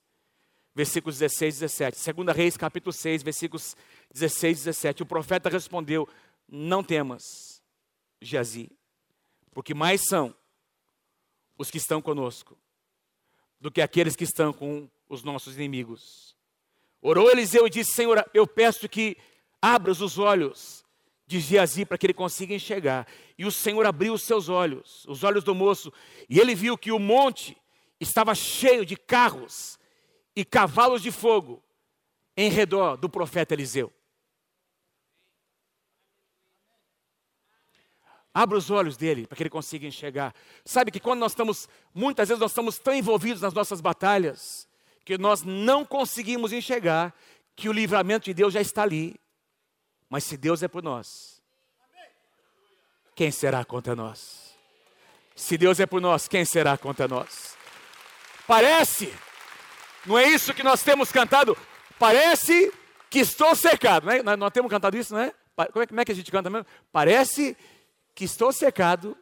[0.74, 2.12] versículos 16 e 17.
[2.12, 3.76] 2 Reis, capítulo 6, versículos
[4.12, 5.02] 16 e 17.
[5.02, 6.08] O profeta respondeu:
[6.48, 7.22] Não temas,
[8.20, 8.70] Geazi,
[9.52, 10.34] porque mais são
[11.58, 12.56] os que estão conosco
[13.60, 16.34] do que aqueles que estão com os nossos inimigos.
[17.02, 19.18] Orou Eliseu e disse: Senhor, eu peço que
[19.60, 20.81] abras os olhos
[21.32, 23.06] de Geazi para que ele consiga enxergar.
[23.38, 25.92] E o Senhor abriu os seus olhos, os olhos do moço,
[26.28, 27.56] e ele viu que o monte
[27.98, 29.78] estava cheio de carros
[30.36, 31.62] e cavalos de fogo
[32.36, 33.92] em redor do profeta Eliseu.
[38.34, 40.34] Abra os olhos dele para que ele consiga enxergar.
[40.64, 44.66] Sabe que quando nós estamos, muitas vezes nós estamos tão envolvidos nas nossas batalhas,
[45.04, 47.14] que nós não conseguimos enxergar
[47.54, 49.20] que o livramento de Deus já está ali.
[50.12, 51.40] Mas se Deus é por nós,
[53.14, 54.54] quem será contra nós?
[55.34, 57.56] Se Deus é por nós, quem será contra nós?
[58.46, 59.10] Parece,
[60.04, 61.56] não é isso que nós temos cantado?
[61.98, 62.70] Parece
[63.08, 64.22] que estou cercado, não é?
[64.22, 65.32] Nós, nós temos cantado isso, não é?
[65.72, 65.86] Como, é?
[65.86, 66.66] como é que a gente canta mesmo?
[66.92, 67.56] Parece
[68.14, 69.16] que estou cercado,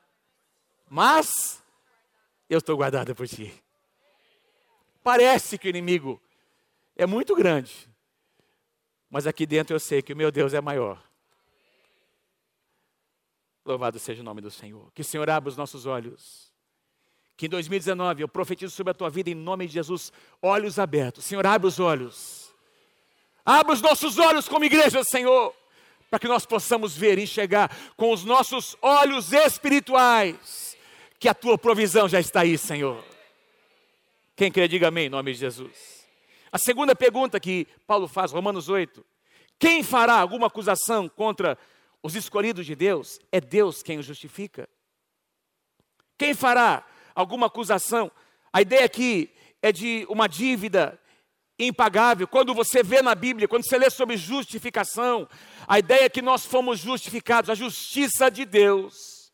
[0.89, 1.63] mas
[2.49, 3.55] eu estou guardado por ti.
[5.05, 6.21] Parece que o inimigo
[6.97, 7.89] é muito grande,
[9.11, 11.03] mas aqui dentro eu sei que o meu Deus é maior.
[13.65, 14.91] Louvado seja o nome do Senhor.
[14.95, 16.51] Que o Senhor abra os nossos olhos.
[17.37, 21.25] Que em 2019 eu profetizo sobre a tua vida em nome de Jesus, olhos abertos.
[21.25, 22.55] Senhor, abre os olhos.
[23.45, 25.55] Abra os nossos olhos como igreja, Senhor,
[26.09, 30.77] para que nós possamos ver e enxergar com os nossos olhos espirituais
[31.19, 33.03] que a tua provisão já está aí, Senhor.
[34.37, 36.00] Quem crê, diga amém em nome de Jesus.
[36.53, 39.05] A segunda pergunta que Paulo faz, Romanos 8:
[39.59, 41.57] quem fará alguma acusação contra
[42.03, 43.21] os escolhidos de Deus?
[43.31, 44.69] É Deus quem os justifica.
[46.17, 46.85] Quem fará
[47.15, 48.11] alguma acusação?
[48.53, 49.31] A ideia aqui
[49.63, 50.99] é de uma dívida
[51.59, 52.27] impagável.
[52.27, 55.29] Quando você vê na Bíblia, quando você lê sobre justificação,
[55.69, 59.31] a ideia é que nós fomos justificados, a justiça de Deus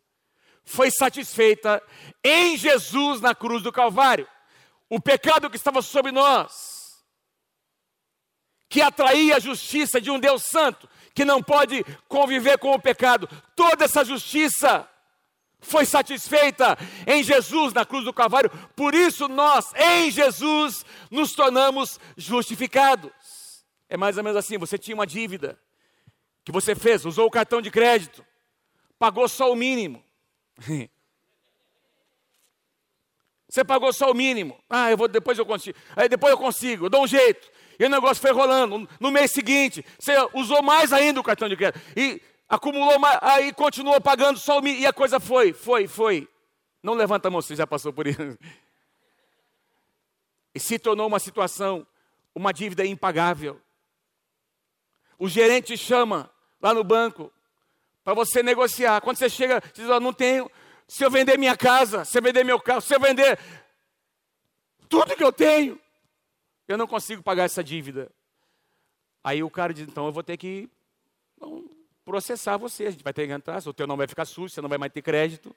[0.65, 1.81] foi satisfeita
[2.23, 4.27] em Jesus na cruz do Calvário.
[4.91, 6.76] O pecado que estava sobre nós
[8.69, 13.29] que atraía a justiça de um Deus santo, que não pode conviver com o pecado.
[13.55, 14.89] Toda essa justiça
[15.61, 16.77] foi satisfeita
[17.07, 18.51] em Jesus na cruz do Calvário.
[18.75, 23.11] Por isso nós, em Jesus, nos tornamos justificados.
[23.89, 25.59] É mais ou menos assim, você tinha uma dívida
[26.45, 28.25] que você fez, usou o cartão de crédito,
[28.99, 30.05] pagou só o mínimo.
[33.49, 34.59] Você pagou só o mínimo.
[34.69, 35.79] Ah, eu vou depois eu consigo.
[35.95, 37.49] Aí depois eu consigo, eu dou um jeito.
[37.79, 38.89] E o negócio foi rolando.
[38.99, 41.81] No mês seguinte, você usou mais ainda o cartão de crédito.
[41.97, 44.67] E acumulou mais, aí continuou pagando só o.
[44.67, 46.29] E a coisa foi, foi, foi.
[46.83, 48.39] Não levanta a mão, você já passou por isso.
[50.55, 51.87] E se tornou uma situação,
[52.35, 53.61] uma dívida impagável.
[55.19, 57.33] O gerente chama lá no banco
[58.05, 59.01] para você negociar.
[59.01, 60.51] Quando você chega, você diz: oh, não tenho.
[60.89, 63.39] Se eu vender minha casa, se eu vender meu carro, se eu vender
[64.89, 65.79] tudo que eu tenho,
[66.69, 68.11] eu não consigo pagar essa dívida.
[69.23, 70.69] Aí o cara diz, então eu vou ter que
[72.05, 74.61] processar você, a gente vai ter que entrar, o teu nome vai ficar sujo, você
[74.61, 75.55] não vai mais ter crédito.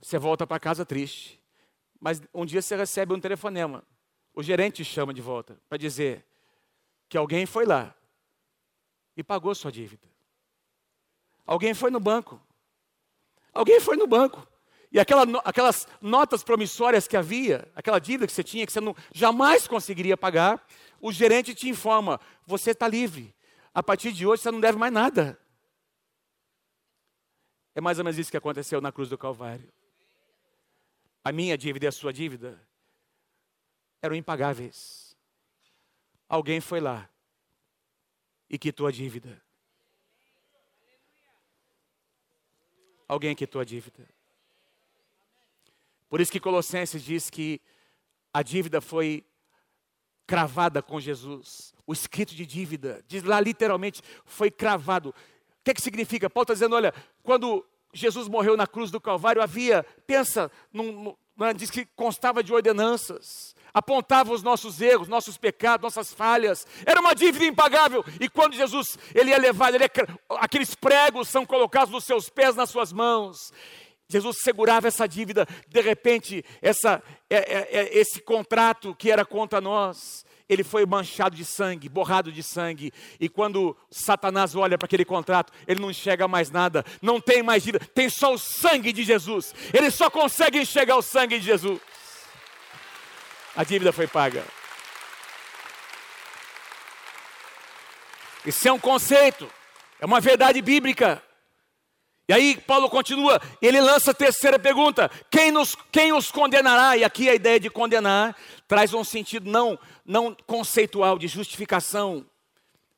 [0.00, 1.40] Você volta para casa triste.
[2.00, 3.84] Mas um dia você recebe um telefonema.
[4.34, 6.24] O gerente chama de volta para dizer
[7.08, 7.94] que alguém foi lá
[9.16, 10.06] e pagou sua dívida.
[11.44, 12.40] Alguém foi no banco.
[13.52, 14.46] Alguém foi no banco
[14.90, 18.96] e aquela, aquelas notas promissórias que havia, aquela dívida que você tinha, que você não,
[19.12, 20.66] jamais conseguiria pagar,
[21.00, 23.34] o gerente te informa: você está livre.
[23.74, 25.38] A partir de hoje você não deve mais nada.
[27.74, 29.72] É mais ou menos isso que aconteceu na cruz do Calvário.
[31.22, 32.60] A minha dívida e a sua dívida
[34.02, 35.16] eram impagáveis.
[36.28, 37.08] Alguém foi lá
[38.50, 39.40] e quitou a dívida.
[43.08, 44.06] alguém quitou a dívida.
[46.08, 47.60] Por isso que Colossenses diz que
[48.32, 49.24] a dívida foi
[50.26, 51.72] cravada com Jesus.
[51.86, 55.10] O escrito de dívida, diz lá literalmente, foi cravado.
[55.10, 55.14] O
[55.64, 56.30] que, é que significa?
[56.30, 56.92] Paulo está dizendo: olha,
[57.22, 62.52] quando Jesus morreu na cruz do Calvário, havia, pensa, num, num, diz que constava de
[62.52, 68.04] ordenanças, apontava os nossos erros, nossos pecados, nossas falhas, era uma dívida impagável.
[68.20, 69.90] E quando Jesus ele é levado, ele é,
[70.38, 73.52] aqueles pregos são colocados nos seus pés, nas suas mãos.
[74.10, 79.60] Jesus segurava essa dívida, de repente, essa, é, é, é, esse contrato que era contra
[79.60, 82.90] nós, ele foi manchado de sangue, borrado de sangue.
[83.20, 87.62] E quando Satanás olha para aquele contrato, ele não enxerga mais nada, não tem mais
[87.62, 89.54] dívida, tem só o sangue de Jesus.
[89.74, 91.78] Ele só consegue enxergar o sangue de Jesus.
[93.54, 94.42] A dívida foi paga.
[98.46, 99.50] Isso é um conceito,
[100.00, 101.22] é uma verdade bíblica.
[102.28, 106.94] E aí Paulo continua, ele lança a terceira pergunta: quem, nos, quem os condenará?
[106.94, 108.36] E aqui a ideia de condenar
[108.66, 112.26] traz um sentido não, não conceitual de justificação,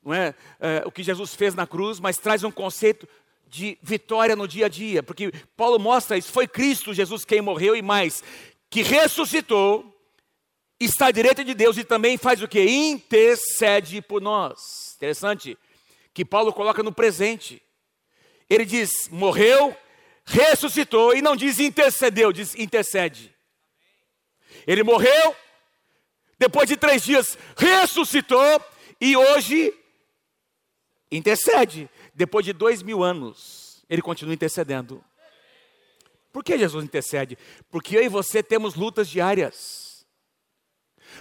[0.05, 0.35] não é?
[0.59, 3.07] é o que Jesus fez na cruz, mas traz um conceito
[3.47, 7.77] de vitória no dia a dia, porque Paulo mostra isso, foi Cristo Jesus quem morreu
[7.77, 8.23] e mais,
[8.69, 9.93] que ressuscitou,
[10.79, 12.63] está à direita de Deus e também faz o que?
[12.63, 14.95] Intercede por nós.
[14.97, 15.59] Interessante,
[16.15, 17.63] que Paulo coloca no presente.
[18.51, 19.77] Ele diz: morreu,
[20.25, 23.33] ressuscitou, e não diz intercedeu, diz intercede.
[24.67, 25.37] Ele morreu,
[26.37, 28.61] depois de três dias ressuscitou,
[29.01, 29.73] e hoje
[31.11, 31.89] intercede.
[32.13, 35.03] Depois de dois mil anos, ele continua intercedendo.
[36.33, 37.39] Por que Jesus intercede?
[37.71, 39.90] Porque eu e você temos lutas diárias.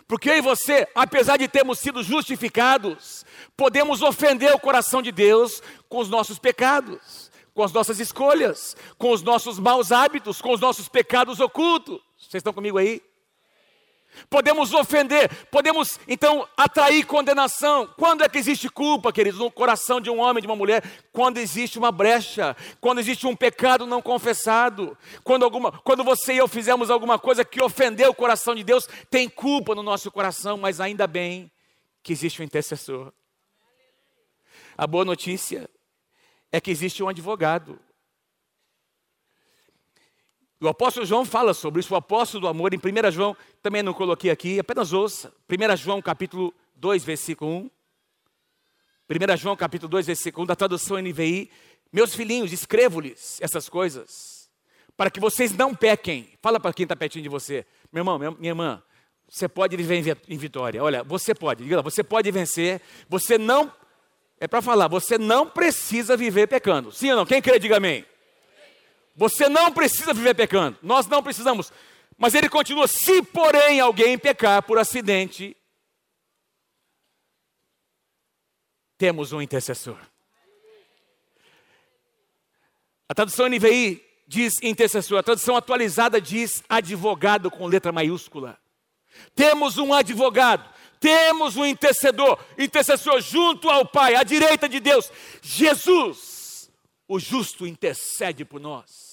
[0.07, 3.25] Porque eu e você, apesar de termos sido justificados,
[3.55, 9.11] podemos ofender o coração de Deus com os nossos pecados, com as nossas escolhas, com
[9.11, 11.99] os nossos maus hábitos, com os nossos pecados ocultos.
[12.17, 13.01] Vocês estão comigo aí?
[14.29, 17.87] Podemos ofender, podemos então atrair condenação.
[17.97, 20.83] Quando é que existe culpa, queridos, no coração de um homem, de uma mulher?
[21.11, 26.37] Quando existe uma brecha, quando existe um pecado não confessado, quando, alguma, quando você e
[26.37, 30.57] eu fizemos alguma coisa que ofendeu o coração de Deus, tem culpa no nosso coração,
[30.57, 31.51] mas ainda bem
[32.03, 33.13] que existe um intercessor.
[34.77, 35.69] A boa notícia
[36.51, 37.79] é que existe um advogado.
[40.61, 43.93] O apóstolo João fala sobre isso, o apóstolo do amor, em 1 João, também não
[43.93, 45.33] coloquei aqui, apenas ouça.
[45.49, 47.71] 1 João capítulo 2, versículo 1.
[49.09, 51.49] 1 João capítulo 2, versículo 1, da tradução NVI.
[51.93, 54.49] Meus filhinhos, escrevo-lhes essas coisas,
[54.97, 56.27] para que vocês não pequem.
[56.41, 57.65] Fala para quem está pertinho de você.
[57.89, 58.83] Meu irmão, minha irmã,
[59.29, 60.83] você pode viver em vitória.
[60.83, 63.71] Olha, você pode, diga lá, você pode vencer, você não
[64.41, 66.91] é para falar, você não precisa viver pecando.
[66.91, 67.25] Sim ou não?
[67.25, 68.05] Quem crê, diga amém.
[69.19, 70.79] Você não precisa viver pecando.
[70.81, 71.73] Nós não precisamos.
[72.17, 75.57] Mas ele continua: se porém alguém pecar por acidente,
[78.97, 79.99] temos um intercessor.
[83.09, 88.57] A tradução NVI diz intercessor, a tradução atualizada diz advogado com letra maiúscula.
[89.35, 90.73] Temos um advogado.
[90.97, 95.11] Temos um intercedor, intercessor junto ao Pai, à direita de Deus.
[95.41, 96.69] Jesus,
[97.05, 99.08] o justo, intercede por nós.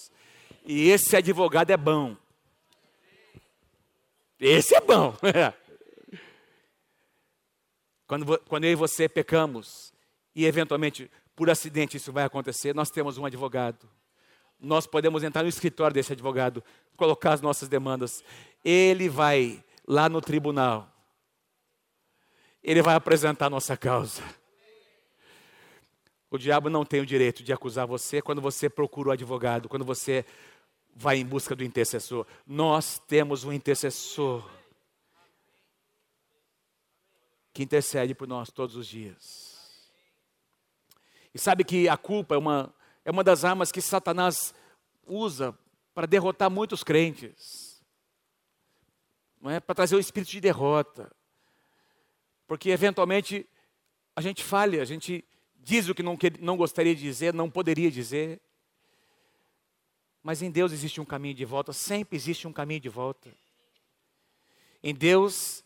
[0.66, 2.16] E esse advogado é bom.
[4.38, 5.16] Esse é bom.
[8.06, 9.92] Quando, quando eu e você pecamos,
[10.32, 13.88] e eventualmente por acidente isso vai acontecer, nós temos um advogado.
[14.60, 16.62] Nós podemos entrar no escritório desse advogado,
[16.96, 18.22] colocar as nossas demandas.
[18.64, 20.96] Ele vai lá no tribunal
[22.66, 24.20] ele vai apresentar a nossa causa.
[26.28, 29.84] O diabo não tem o direito de acusar você quando você procura o advogado, quando
[29.84, 30.24] você
[30.96, 32.26] vai em busca do intercessor.
[32.46, 34.50] Nós temos um intercessor
[37.52, 39.46] que intercede por nós todos os dias.
[41.34, 44.54] E sabe que a culpa é uma, é uma das armas que Satanás
[45.06, 45.56] usa
[45.94, 47.82] para derrotar muitos crentes.
[49.40, 51.14] Não é para trazer o espírito de derrota.
[52.46, 53.46] Porque eventualmente
[54.14, 55.22] a gente falha, a gente
[55.56, 58.40] diz o que não, não gostaria de dizer, não poderia dizer.
[60.26, 63.32] Mas em Deus existe um caminho de volta, sempre existe um caminho de volta.
[64.82, 65.64] Em Deus,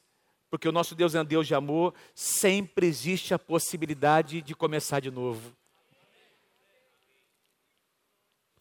[0.50, 5.00] porque o nosso Deus é um Deus de amor, sempre existe a possibilidade de começar
[5.00, 5.56] de novo.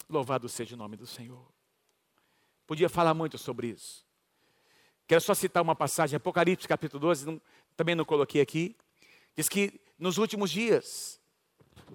[0.10, 1.46] Louvado seja o nome do Senhor.
[2.66, 4.06] Podia falar muito sobre isso.
[5.06, 7.42] Quero só citar uma passagem, Apocalipse capítulo 12, não,
[7.76, 8.74] também não coloquei aqui.
[9.36, 11.20] Diz que nos últimos dias,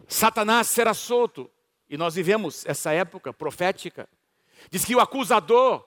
[0.06, 1.50] Satanás será solto.
[1.94, 4.09] E nós vivemos essa época profética,
[4.68, 5.87] diz que o acusador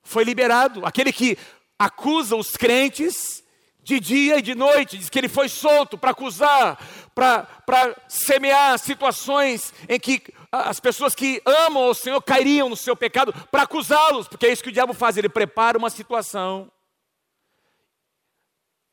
[0.00, 1.36] foi liberado, aquele que
[1.76, 3.42] acusa os crentes
[3.82, 6.78] de dia e de noite, diz que ele foi solto para acusar,
[7.16, 13.34] para semear situações em que as pessoas que amam o Senhor cairiam no seu pecado,
[13.50, 16.70] para acusá-los, porque é isso que o diabo faz, ele prepara uma situação,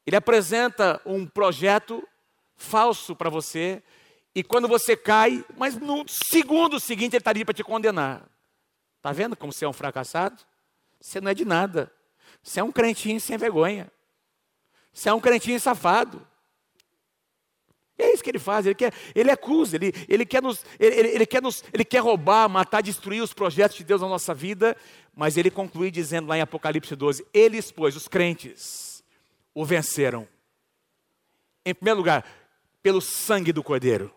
[0.08, 2.04] ele apresenta um projeto
[2.56, 3.84] falso para você,
[4.38, 8.24] e quando você cai, mas no segundo seguinte ele está ali para te condenar.
[8.98, 10.40] Está vendo como você é um fracassado?
[11.02, 11.92] Você não é de nada.
[12.44, 13.92] Você é um crentinho sem vergonha.
[14.94, 16.22] Você é um crentinho safado.
[17.98, 20.96] E é isso que ele faz, ele quer, ele acusa, ele, ele, quer nos, ele,
[21.08, 24.78] ele, quer nos, ele quer roubar, matar, destruir os projetos de Deus na nossa vida,
[25.16, 29.04] mas ele conclui dizendo lá em Apocalipse 12: Eles, pois, os crentes,
[29.52, 30.28] o venceram.
[31.66, 32.24] Em primeiro lugar,
[32.84, 34.14] pelo sangue do Cordeiro.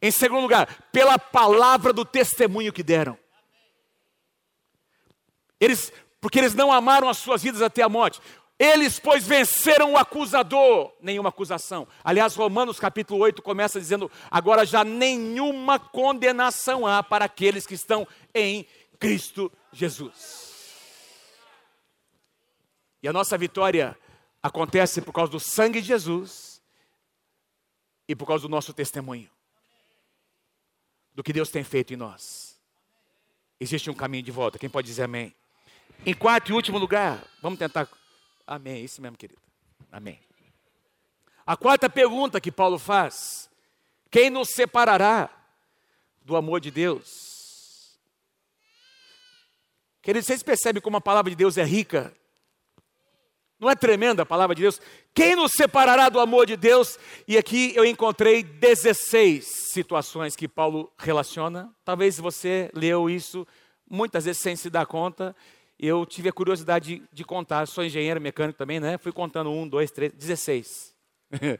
[0.00, 3.18] Em segundo lugar, pela palavra do testemunho que deram.
[5.60, 8.20] Eles, porque eles não amaram as suas vidas até a morte.
[8.58, 11.86] Eles, pois, venceram o acusador, nenhuma acusação.
[12.02, 18.06] Aliás, Romanos capítulo 8 começa dizendo: agora já nenhuma condenação há para aqueles que estão
[18.34, 18.66] em
[18.98, 20.48] Cristo Jesus.
[23.00, 23.96] E a nossa vitória
[24.42, 26.60] acontece por causa do sangue de Jesus
[28.08, 29.30] e por causa do nosso testemunho,
[31.18, 32.56] do que Deus tem feito em nós.
[33.58, 35.34] Existe um caminho de volta, quem pode dizer amém?
[36.06, 37.88] Em quarto e último lugar, vamos tentar
[38.46, 39.42] Amém, isso mesmo, querido.
[39.90, 40.20] Amém.
[41.44, 43.50] A quarta pergunta que Paulo faz:
[44.12, 45.28] quem nos separará
[46.22, 47.98] do amor de Deus?
[50.00, 52.14] Queridos, vocês percebem como a palavra de Deus é rica?
[53.58, 54.80] Não é tremenda a palavra de Deus?
[55.18, 56.96] Quem nos separará do amor de Deus?
[57.26, 61.74] E aqui eu encontrei 16 situações que Paulo relaciona.
[61.84, 63.44] Talvez você leu isso
[63.90, 65.34] muitas vezes sem se dar conta
[65.76, 68.96] eu tive a curiosidade de, de contar, sou engenheiro mecânico também, né?
[68.98, 70.94] Fui contando um, dois, três, dezesseis.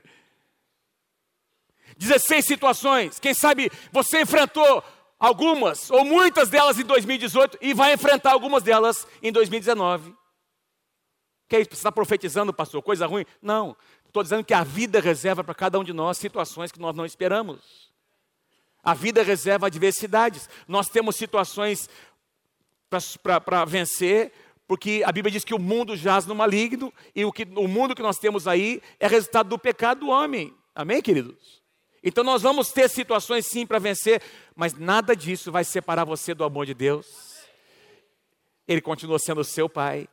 [1.99, 3.19] 16 situações.
[3.19, 4.85] Quem sabe você enfrentou
[5.19, 10.15] algumas ou muitas delas em 2018 e vai enfrentar algumas delas em 2019.
[11.49, 11.71] Que é isso?
[11.71, 12.83] Você está profetizando, pastor?
[12.83, 13.25] Coisa ruim?
[13.41, 13.75] Não.
[14.07, 17.07] Estou dizendo que a vida reserva para cada um de nós situações que nós não
[17.07, 17.91] esperamos.
[18.83, 20.49] A vida reserva adversidades.
[20.67, 21.89] Nós temos situações
[23.23, 24.33] para vencer,
[24.67, 27.95] porque a Bíblia diz que o mundo jaz no maligno e o, que, o mundo
[27.95, 30.55] que nós temos aí é resultado do pecado do homem.
[30.75, 31.63] Amém, queridos?
[32.03, 34.23] Então nós vamos ter situações sim para vencer,
[34.55, 37.07] mas nada disso vai separar você do amor de Deus.
[38.67, 40.09] Ele continua sendo seu pai.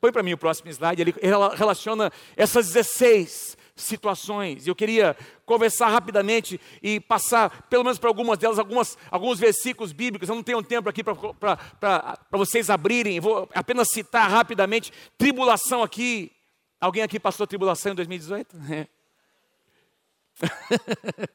[0.00, 1.02] Põe para mim o próximo slide.
[1.02, 1.14] Ele
[1.56, 4.66] relaciona essas 16 situações.
[4.66, 10.28] Eu queria conversar rapidamente e passar, pelo menos para algumas delas, algumas, alguns versículos bíblicos.
[10.28, 11.16] Eu não tenho tempo aqui para
[12.32, 14.92] vocês abrirem, vou apenas citar rapidamente.
[15.16, 16.32] Tribulação aqui.
[16.80, 18.56] Alguém aqui passou tribulação em 2018?
[18.70, 18.86] É.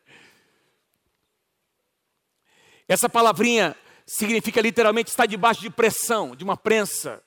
[2.88, 7.24] Essa palavrinha significa literalmente estar debaixo de pressão, de uma prensa,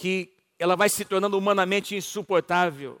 [0.00, 2.98] que ela vai se tornando humanamente insuportável.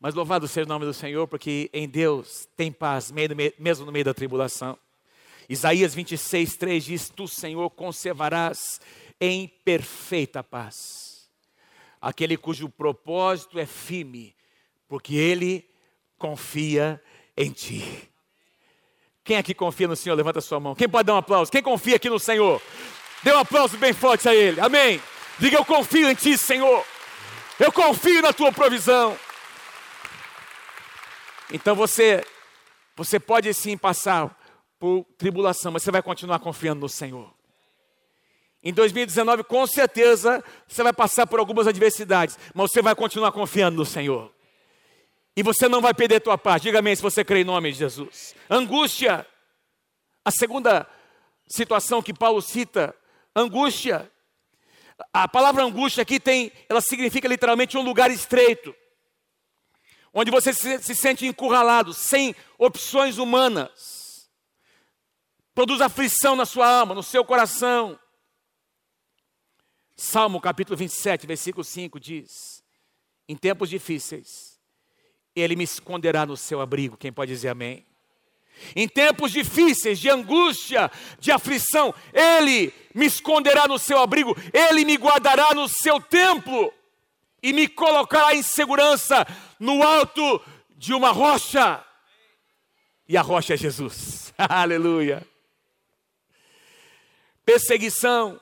[0.00, 4.04] Mas louvado seja o nome do Senhor, porque em Deus tem paz, mesmo no meio
[4.06, 4.78] da tribulação.
[5.48, 8.80] Isaías 26, 3 diz: Tu, Senhor, conservarás
[9.20, 11.14] em perfeita paz
[12.04, 14.36] aquele cujo propósito é firme,
[14.86, 15.66] porque ele
[16.18, 17.02] confia
[17.34, 18.10] em ti.
[19.24, 20.14] Quem aqui confia no Senhor?
[20.14, 20.74] Levanta sua mão.
[20.74, 21.50] Quem pode dar um aplauso?
[21.50, 22.60] Quem confia aqui no Senhor?
[23.22, 24.60] Dê um aplauso bem forte a Ele.
[24.60, 25.00] Amém.
[25.38, 26.84] Diga: Eu confio em Ti, Senhor.
[27.58, 29.18] Eu confio na Tua provisão.
[31.50, 32.22] Então você,
[32.94, 34.36] você pode sim passar
[34.78, 37.32] por tribulação, mas você vai continuar confiando no Senhor.
[38.62, 43.78] Em 2019, com certeza, você vai passar por algumas adversidades, mas você vai continuar confiando
[43.78, 44.30] no Senhor.
[45.36, 46.62] E você não vai perder tua paz.
[46.62, 48.34] Diga amém se você crê em nome de Jesus.
[48.48, 49.26] Angústia.
[50.24, 50.88] A segunda
[51.46, 52.94] situação que Paulo cita,
[53.36, 54.10] angústia.
[55.12, 58.74] A palavra angústia aqui tem, ela significa literalmente um lugar estreito
[60.14, 64.30] onde você se, sente encurralado, sem opções humanas.
[65.52, 67.98] Produz aflição na sua alma, no seu coração.
[69.96, 72.62] Salmo capítulo 27, versículo 5 diz:
[73.28, 74.53] Em tempos difíceis,
[75.34, 76.96] Ele me esconderá no seu abrigo.
[76.96, 77.84] Quem pode dizer amém?
[78.74, 84.94] Em tempos difíceis, de angústia, de aflição, Ele me esconderá no seu abrigo, Ele me
[84.96, 86.72] guardará no seu templo
[87.42, 89.26] e me colocará em segurança
[89.58, 90.40] no alto
[90.76, 91.84] de uma rocha.
[93.08, 94.32] E a rocha é Jesus.
[94.38, 95.26] Aleluia.
[97.44, 98.40] Perseguição.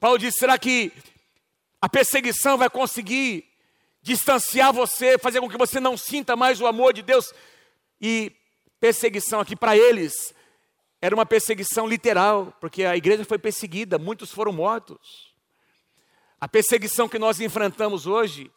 [0.00, 0.90] Paulo disse: será que
[1.80, 3.51] a perseguição vai conseguir
[4.02, 7.32] distanciar você, fazer com que você não sinta mais o amor de Deus?
[8.00, 8.32] E
[8.80, 10.34] perseguição aqui para eles
[11.00, 15.34] era uma perseguição literal, porque a igreja foi perseguida, muitos foram mortos.
[16.40, 18.52] A perseguição que nós enfrentamos hoje,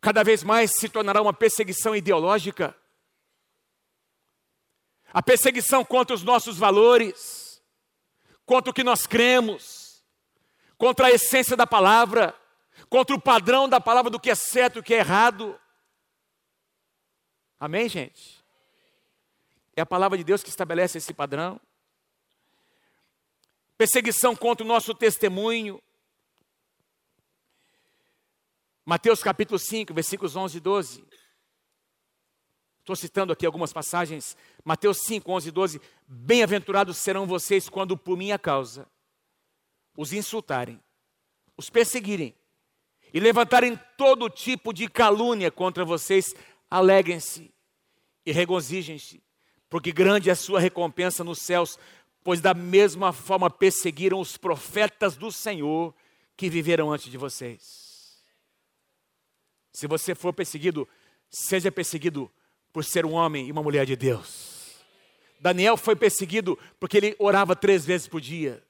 [0.00, 2.76] cada vez mais se tornará uma perseguição ideológica.
[5.12, 7.62] A perseguição contra os nossos valores,
[8.46, 10.04] contra o que nós cremos,
[10.78, 12.34] contra a essência da palavra,
[12.90, 15.58] contra o padrão da palavra do que é certo e o que é errado.
[17.58, 18.44] Amém, gente?
[19.76, 21.60] É a palavra de Deus que estabelece esse padrão.
[23.78, 25.80] Perseguição contra o nosso testemunho.
[28.84, 31.04] Mateus capítulo 5, versículos 11 e 12.
[32.80, 34.36] Estou citando aqui algumas passagens.
[34.64, 35.80] Mateus 5, 11 e 12.
[36.08, 38.88] Bem-aventurados serão vocês quando por minha causa
[39.96, 40.82] os insultarem,
[41.56, 42.34] os perseguirem
[43.12, 46.34] e levantarem todo tipo de calúnia contra vocês.
[46.70, 47.52] Alegrem-se
[48.24, 49.22] e regozijem-se,
[49.68, 51.78] porque grande é a sua recompensa nos céus,
[52.22, 55.94] pois da mesma forma perseguiram os profetas do Senhor
[56.36, 58.22] que viveram antes de vocês.
[59.72, 60.88] Se você for perseguido,
[61.28, 62.30] seja perseguido
[62.72, 64.76] por ser um homem e uma mulher de Deus.
[65.40, 68.62] Daniel foi perseguido porque ele orava três vezes por dia.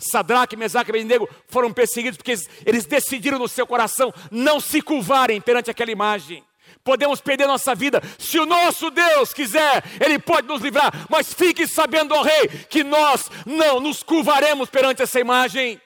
[0.00, 2.34] Sadraque, Mesaque e Abednego foram perseguidos porque
[2.64, 6.44] eles decidiram no seu coração não se curvarem perante aquela imagem.
[6.82, 11.66] Podemos perder nossa vida, se o nosso Deus quiser, Ele pode nos livrar, mas fique
[11.66, 15.80] sabendo, ó Rei, que nós não nos curvaremos perante essa imagem.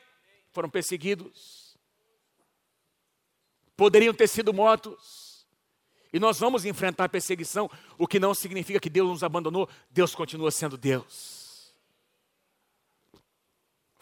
[0.52, 1.76] Foram perseguidos,
[3.76, 5.46] poderiam ter sido mortos,
[6.12, 10.52] e nós vamos enfrentar perseguição, o que não significa que Deus nos abandonou, Deus continua
[10.52, 11.43] sendo Deus.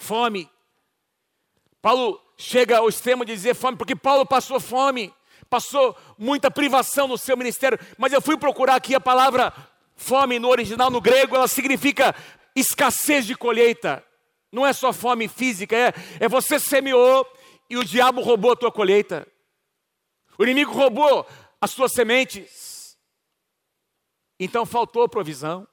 [0.03, 0.51] Fome,
[1.81, 5.15] Paulo chega ao extremo de dizer fome, porque Paulo passou fome
[5.49, 9.53] passou muita privação no seu ministério, mas eu fui procurar aqui a palavra
[9.95, 12.15] fome no original, no grego, ela significa
[12.57, 14.03] escassez de colheita.
[14.51, 17.31] Não é só fome física, é, é você semeou
[17.69, 19.29] e o diabo roubou a tua colheita.
[20.39, 21.27] O inimigo roubou
[21.61, 22.97] as suas sementes.
[24.41, 25.69] Então faltou provisão.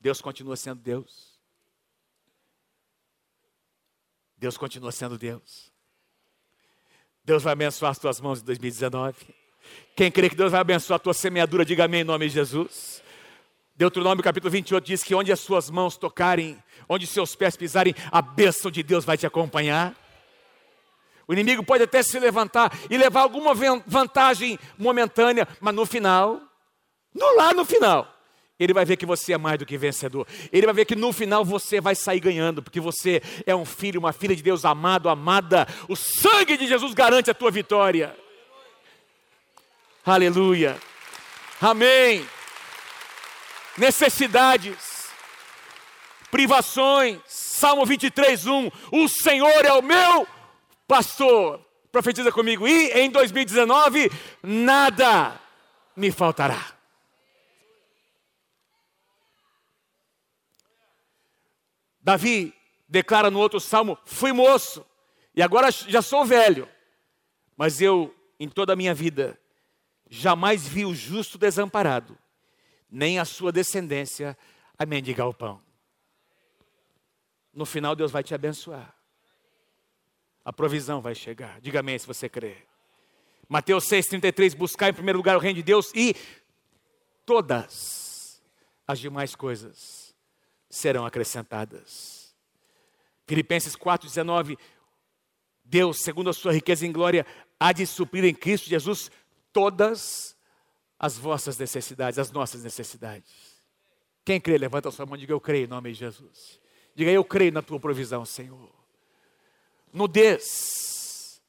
[0.00, 1.33] Deus continua sendo Deus.
[4.44, 5.72] Deus continua sendo Deus.
[7.24, 9.16] Deus vai abençoar as tuas mãos em 2019.
[9.96, 13.02] Quem crê que Deus vai abençoar a tua semeadura, diga amém em nome de Jesus.
[13.74, 18.20] Deuteronômio capítulo 28 diz que onde as suas mãos tocarem, onde seus pés pisarem, a
[18.20, 19.96] bênção de Deus vai te acompanhar.
[21.26, 23.54] O inimigo pode até se levantar e levar alguma
[23.86, 26.38] vantagem momentânea, mas no final,
[27.14, 28.13] no lá no final,
[28.58, 30.26] ele vai ver que você é mais do que vencedor.
[30.52, 33.98] Ele vai ver que no final você vai sair ganhando, porque você é um filho,
[33.98, 35.66] uma filha de Deus amado, amada.
[35.88, 38.16] O sangue de Jesus garante a tua vitória.
[40.06, 40.78] Aleluia.
[41.60, 42.24] Amém.
[43.76, 45.08] Necessidades,
[46.30, 47.20] privações.
[47.26, 48.70] Salmo 23, 1.
[48.92, 50.28] O Senhor é o meu
[50.86, 51.60] pastor.
[51.90, 52.68] Profetiza comigo.
[52.68, 54.10] E em 2019,
[54.42, 55.40] nada
[55.96, 56.73] me faltará.
[62.04, 62.54] Davi
[62.86, 64.84] declara no outro salmo: Fui moço
[65.34, 66.68] e agora já sou velho,
[67.56, 69.40] mas eu, em toda a minha vida,
[70.10, 72.16] jamais vi o justo desamparado,
[72.90, 74.36] nem a sua descendência
[74.78, 75.62] a mendigar o pão.
[77.54, 78.94] No final, Deus vai te abençoar.
[80.44, 81.58] A provisão vai chegar.
[81.62, 82.58] Diga amém se você crê.
[83.48, 86.14] Mateus 6,33: Buscar em primeiro lugar o reino de Deus e
[87.24, 88.42] todas
[88.86, 90.03] as demais coisas
[90.74, 92.34] serão acrescentadas.
[93.26, 94.58] Filipenses 4,19:
[95.64, 97.24] Deus, segundo a sua riqueza em glória,
[97.58, 99.10] há de suprir em Cristo Jesus
[99.52, 100.36] todas
[100.98, 103.32] as vossas necessidades, as nossas necessidades.
[104.24, 106.60] Quem crê, levanta a sua mão e diga: Eu creio em nome de Jesus.
[106.94, 108.72] Diga: Eu creio na tua provisão, Senhor.
[109.92, 111.40] Nudez.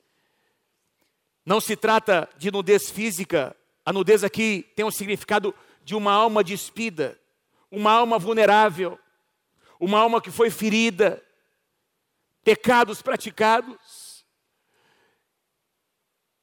[1.44, 3.56] Não se trata de nudez física.
[3.84, 5.54] A nudez aqui tem o significado
[5.84, 7.20] de uma alma despida,
[7.70, 9.00] uma alma vulnerável,
[9.86, 11.24] uma alma que foi ferida,
[12.44, 14.26] pecados praticados.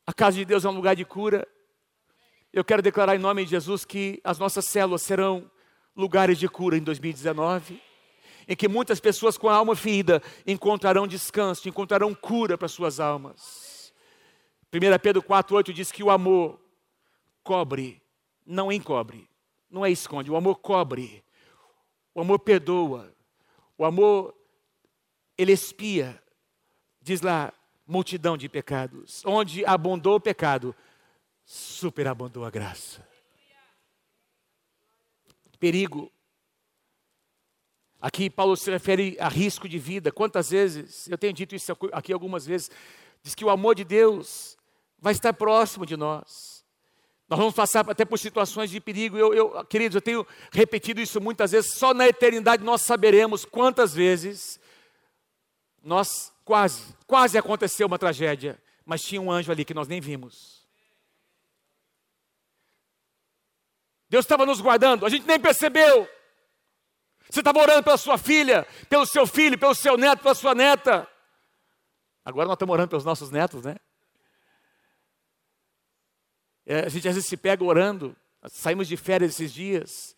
[0.07, 1.47] A casa de Deus é um lugar de cura.
[2.53, 5.51] Eu quero declarar em nome de Jesus que as nossas células serão
[5.97, 7.83] lugares de cura em 2019,
[8.47, 13.93] em que muitas pessoas com a alma ferida encontrarão descanso, encontrarão cura para suas almas.
[14.73, 16.61] 1 Pedro 4,8 diz que o amor
[17.43, 18.01] cobre,
[18.47, 19.29] não encobre,
[19.69, 21.25] não é esconde, o amor cobre,
[22.15, 23.13] o amor perdoa,
[23.77, 24.35] o amor
[25.37, 26.23] ele espia,
[27.01, 27.53] diz lá,
[27.87, 29.23] multidão de pecados.
[29.25, 30.75] Onde abundou o pecado,
[31.45, 33.07] superabundou a graça.
[35.59, 36.11] Perigo.
[38.01, 40.11] Aqui Paulo se refere a risco de vida.
[40.11, 42.69] Quantas vezes, eu tenho dito isso aqui algumas vezes,
[43.23, 44.57] diz que o amor de Deus
[44.99, 46.52] vai estar próximo de nós.
[47.33, 49.17] Nós vamos passar até por situações de perigo.
[49.17, 51.73] Eu, eu, queridos, eu tenho repetido isso muitas vezes.
[51.73, 54.61] Só na eternidade nós saberemos quantas vezes
[55.83, 60.69] nós quase, quase aconteceu uma tragédia, mas tinha um anjo ali que nós nem vimos.
[64.11, 66.07] Deus estava nos guardando, a gente nem percebeu.
[67.31, 71.09] Você estava orando pela sua filha, pelo seu filho, pelo seu neto, pela sua neta.
[72.27, 73.77] Agora nós estamos orando pelos nossos netos, né?
[76.67, 80.17] É, a gente às vezes se pega orando, saímos de férias esses dias,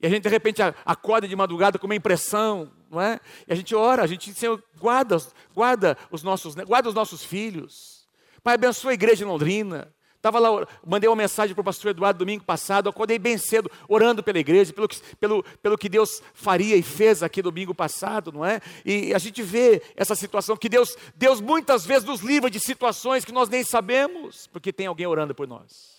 [0.00, 3.18] e a gente de repente acorda de madrugada com uma impressão, não é?
[3.46, 5.16] E a gente ora, a gente Senhor, guarda,
[5.54, 8.06] guarda os nossos, guarda os nossos filhos.
[8.42, 9.92] Pai, abençoa a igreja em Londrina.
[10.18, 14.22] Estava lá, mandei uma mensagem para o pastor Eduardo domingo passado, acordei bem cedo, orando
[14.22, 18.44] pela igreja, pelo que, pelo, pelo que Deus faria e fez aqui domingo passado, não
[18.44, 18.60] é?
[18.84, 23.24] E a gente vê essa situação que Deus, Deus muitas vezes nos livra de situações
[23.24, 25.96] que nós nem sabemos, porque tem alguém orando por nós.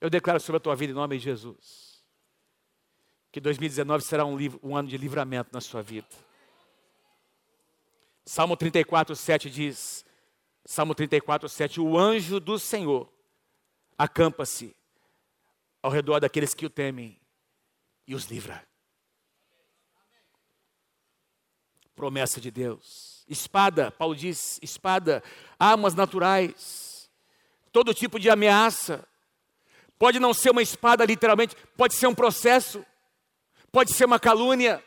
[0.00, 1.88] Eu declaro sobre a tua vida em nome de Jesus
[3.30, 6.06] que 2019 será um, livro, um ano de livramento na sua vida.
[8.28, 10.04] Salmo 34, 7 diz:
[10.62, 13.10] Salmo 34, 7: O anjo do Senhor
[13.96, 14.76] acampa-se
[15.82, 17.18] ao redor daqueles que o temem
[18.06, 18.62] e os livra.
[21.96, 23.24] Promessa de Deus.
[23.26, 25.22] Espada, Paulo diz: espada,
[25.58, 27.10] armas naturais,
[27.72, 29.08] todo tipo de ameaça.
[29.98, 32.84] Pode não ser uma espada literalmente, pode ser um processo
[33.70, 34.82] pode ser uma calúnia,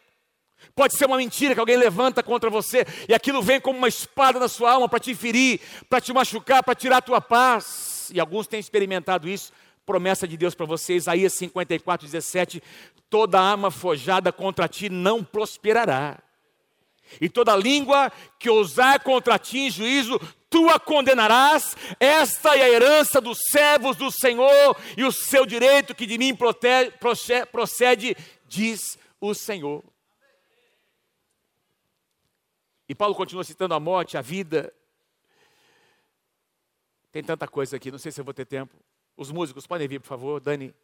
[0.75, 4.39] pode ser uma mentira que alguém levanta contra você e aquilo vem como uma espada
[4.39, 5.59] na sua alma para te ferir,
[5.89, 8.09] para te machucar, para tirar a tua paz.
[8.13, 9.51] E alguns têm experimentado isso.
[9.85, 12.61] Promessa de Deus para você, Isaías 54, 17:
[13.09, 16.19] toda arma forjada contra ti não prosperará.
[17.19, 21.75] E toda língua que ousar contra ti em juízo, tu a condenarás.
[21.99, 26.37] Esta é a herança dos servos do Senhor e o seu direito que de mim
[27.51, 28.15] procede,
[28.47, 29.83] diz o Senhor.
[32.91, 34.73] E Paulo continua citando a morte, a vida.
[37.09, 38.75] Tem tanta coisa aqui, não sei se eu vou ter tempo.
[39.15, 40.75] Os músicos podem vir, por favor, Dani.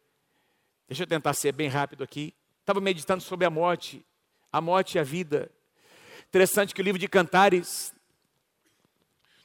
[0.88, 2.34] Deixa eu tentar ser bem rápido aqui.
[2.60, 4.02] Estava meditando sobre a morte,
[4.50, 5.50] a morte e a vida.
[6.26, 7.92] Interessante que o livro de Cantares,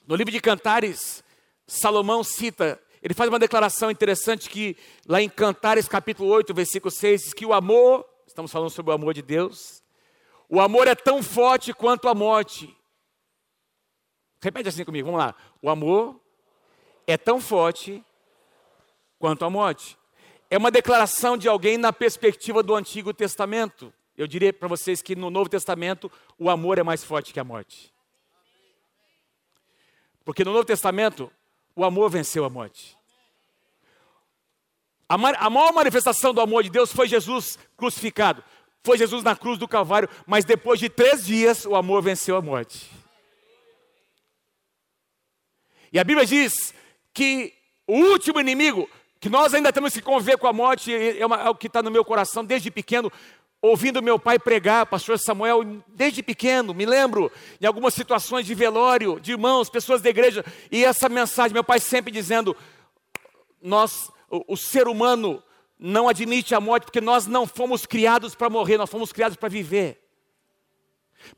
[0.07, 1.21] no livro de Cantares,
[1.67, 7.23] Salomão cita ele faz uma declaração interessante que lá em Cantares capítulo 8, versículo 6,
[7.23, 9.82] diz que o amor Estamos falando sobre o amor de Deus.
[10.53, 12.77] O amor é tão forte quanto a morte.
[14.39, 15.33] Repete assim comigo, vamos lá.
[15.59, 16.21] O amor
[17.07, 18.05] é tão forte
[19.17, 19.97] quanto a morte.
[20.51, 23.91] É uma declaração de alguém na perspectiva do Antigo Testamento.
[24.15, 27.43] Eu diria para vocês que no Novo Testamento o amor é mais forte que a
[27.43, 27.91] morte.
[30.23, 31.31] Porque no Novo Testamento
[31.75, 32.95] o amor venceu a morte.
[35.09, 38.43] A, maior manifestação do amor de Deus foi Jesus crucificado.
[38.85, 42.41] Foi Jesus na cruz do Calvário, mas depois de três dias o amor venceu a
[42.41, 42.91] morte.
[45.91, 46.73] E a Bíblia diz
[47.13, 47.53] que
[47.87, 48.89] o último inimigo,
[49.21, 51.81] que nós ainda temos que conviver com a morte, é, uma, é o que está
[51.81, 53.09] no meu coração desde pequeno,
[53.61, 57.31] ouvindo meu pai pregar, pastor Samuel, desde pequeno, me lembro,
[57.61, 61.79] em algumas situações de velório, de irmãos, pessoas da igreja, e essa mensagem, meu pai
[61.79, 62.53] sempre dizendo:
[63.61, 65.41] nós o, o ser humano
[65.85, 69.49] não admite a morte porque nós não fomos criados para morrer, nós fomos criados para
[69.49, 70.01] viver.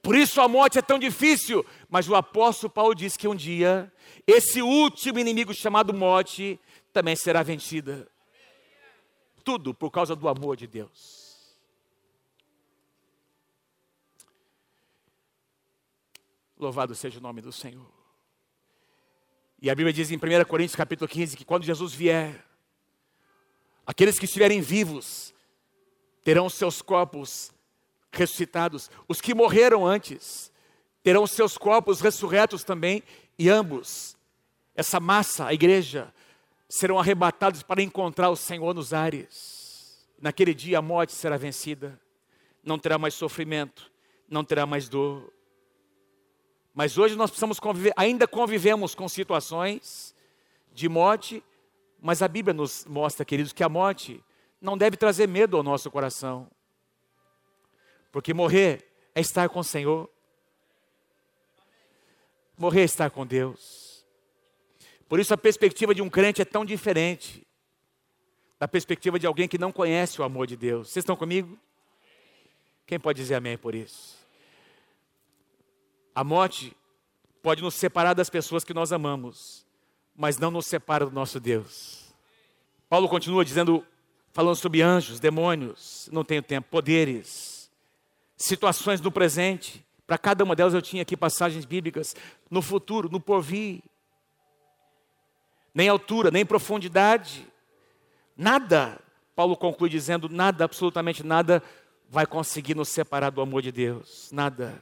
[0.04, 3.92] Por isso a morte é tão difícil, mas o apóstolo Paulo diz que um dia
[4.28, 6.60] esse último inimigo chamado morte
[6.94, 8.08] também será vencida.
[9.44, 11.58] Tudo por causa do amor de Deus.
[16.56, 17.92] Louvado seja o nome do Senhor.
[19.60, 22.45] E a Bíblia diz em 1 Coríntios capítulo 15 que quando Jesus vier,
[23.86, 25.34] Aqueles que estiverem vivos
[26.24, 27.52] terão seus corpos
[28.12, 28.90] ressuscitados.
[29.08, 30.52] Os que morreram antes
[31.04, 33.04] terão seus corpos ressurretos também,
[33.38, 34.18] e ambos,
[34.76, 36.12] essa massa, a igreja,
[36.68, 40.04] serão arrebatados para encontrar o Senhor nos ares.
[40.20, 42.02] Naquele dia a morte será vencida,
[42.64, 43.92] não terá mais sofrimento,
[44.28, 45.32] não terá mais dor.
[46.74, 50.16] Mas hoje nós precisamos conviver, ainda convivemos com situações
[50.74, 51.44] de morte,
[52.06, 54.24] mas a Bíblia nos mostra, queridos, que a morte
[54.62, 56.48] não deve trazer medo ao nosso coração.
[58.12, 60.08] Porque morrer é estar com o Senhor.
[62.56, 64.06] Morrer é estar com Deus.
[65.10, 67.44] Por isso a perspectiva de um crente é tão diferente
[68.60, 70.90] da perspectiva de alguém que não conhece o amor de Deus.
[70.90, 71.58] Vocês estão comigo?
[72.86, 74.16] Quem pode dizer amém por isso?
[76.14, 76.72] A morte
[77.42, 79.65] pode nos separar das pessoas que nós amamos,
[80.16, 82.14] mas não nos separa do nosso Deus.
[82.88, 83.86] Paulo continua dizendo,
[84.32, 87.70] falando sobre anjos, demônios, não tenho tempo, poderes,
[88.38, 89.86] situações no presente.
[90.08, 92.16] Para cada uma delas eu tinha aqui passagens bíblicas,
[92.50, 93.82] no futuro, no porvir.
[95.74, 97.46] Nem altura, nem profundidade.
[98.38, 99.00] Nada,
[99.36, 101.62] Paulo conclui dizendo, nada, absolutamente nada,
[102.10, 104.30] vai conseguir nos separar do amor de Deus.
[104.32, 104.82] Nada.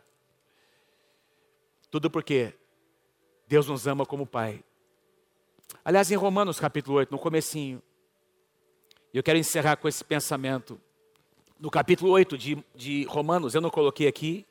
[1.90, 2.54] Tudo porque
[3.48, 4.64] Deus nos ama como Pai.
[5.84, 7.82] Aliás, em Romanos capítulo 8, no comecinho,
[9.14, 10.80] eu quero encerrar com esse pensamento.
[11.60, 14.46] No capítulo 8 de, de Romanos, eu não coloquei aqui,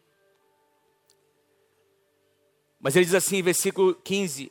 [2.83, 4.51] mas ele diz assim, versículo 15,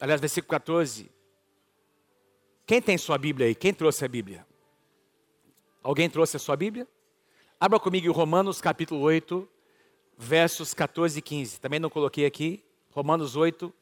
[0.00, 1.10] aliás, versículo 14.
[2.66, 3.54] Quem tem sua Bíblia aí?
[3.54, 4.46] Quem trouxe a Bíblia?
[5.82, 6.88] Alguém trouxe a sua Bíblia?
[7.60, 9.46] Abra comigo Romanos capítulo 8,
[10.16, 11.60] versos 14 e 15.
[11.60, 12.64] Também não coloquei aqui.
[12.90, 13.72] Romanos 8,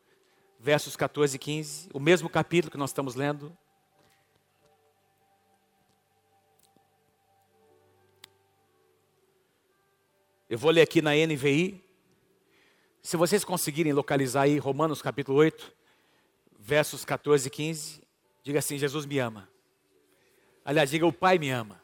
[0.61, 1.89] versos 14 e 15.
[1.93, 3.57] O mesmo capítulo que nós estamos lendo.
[10.49, 11.83] Eu vou ler aqui na NVI.
[13.03, 15.73] Se vocês conseguirem localizar aí Romanos capítulo 8,
[16.59, 18.03] versos 14 e 15,
[18.43, 19.49] diga assim: Jesus me ama.
[20.63, 21.81] Aliás, diga: o Pai me ama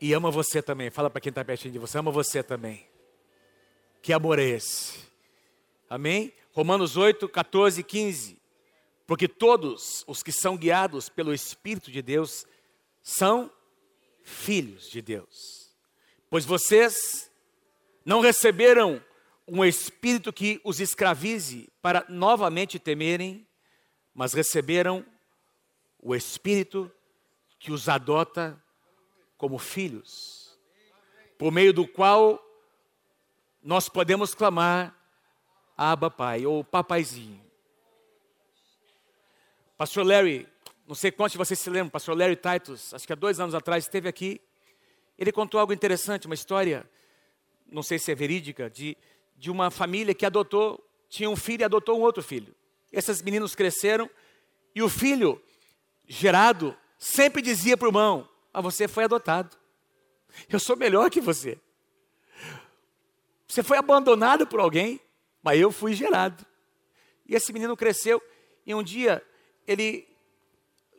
[0.00, 0.88] e ama você também.
[0.88, 2.86] Fala para quem está pertinho de você, ama você também.
[4.00, 5.04] Que amor é esse?
[5.90, 6.32] Amém?
[6.56, 8.40] Romanos 8, 14 e 15.
[9.06, 12.46] Porque todos os que são guiados pelo Espírito de Deus
[13.02, 13.52] são
[14.24, 15.76] filhos de Deus.
[16.30, 17.30] Pois vocês
[18.06, 19.04] não receberam
[19.46, 23.46] um espírito que os escravize para novamente temerem,
[24.14, 25.04] mas receberam
[26.00, 26.90] o espírito
[27.58, 28.58] que os adota
[29.36, 30.58] como filhos,
[31.36, 32.42] por meio do qual
[33.62, 34.95] nós podemos clamar
[35.76, 37.44] Abba Pai ou Papaizinho.
[39.76, 40.48] Pastor Larry,
[40.86, 43.54] não sei quantos de vocês se lembram, Pastor Larry Titus, acho que há dois anos
[43.54, 44.40] atrás esteve aqui.
[45.18, 46.88] Ele contou algo interessante, uma história,
[47.70, 48.96] não sei se é verídica, de,
[49.36, 52.54] de uma família que adotou, tinha um filho e adotou um outro filho.
[52.90, 54.08] Esses meninos cresceram
[54.74, 55.42] e o filho
[56.06, 59.56] gerado sempre dizia para o irmão: mas você foi adotado.
[60.48, 61.58] Eu sou melhor que você.
[63.46, 65.00] Você foi abandonado por alguém,
[65.46, 66.44] mas eu fui gerado.
[67.24, 68.20] E esse menino cresceu
[68.66, 69.22] e um dia
[69.64, 70.04] ele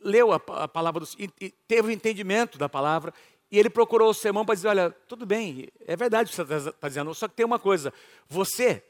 [0.02, 3.12] leu a, a palavra, do, e, teve o entendimento da palavra
[3.50, 6.54] e ele procurou o sermão para dizer: Olha, tudo bem, é verdade o que você
[6.54, 7.92] está tá dizendo, só que tem uma coisa:
[8.26, 8.82] você,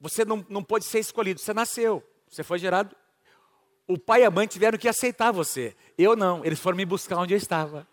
[0.00, 2.94] você não, não pode ser escolhido, você nasceu, você foi gerado
[3.88, 5.74] o pai e a mãe tiveram que aceitar você.
[5.98, 7.88] Eu não, eles foram me buscar onde eu estava.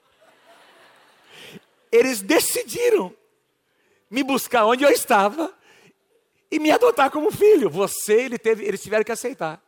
[1.92, 3.16] Eles decidiram
[4.12, 5.52] me buscar onde eu estava
[6.54, 7.68] e me adotar como filho.
[7.70, 9.60] Você, ele teve, eles tiveram que aceitar.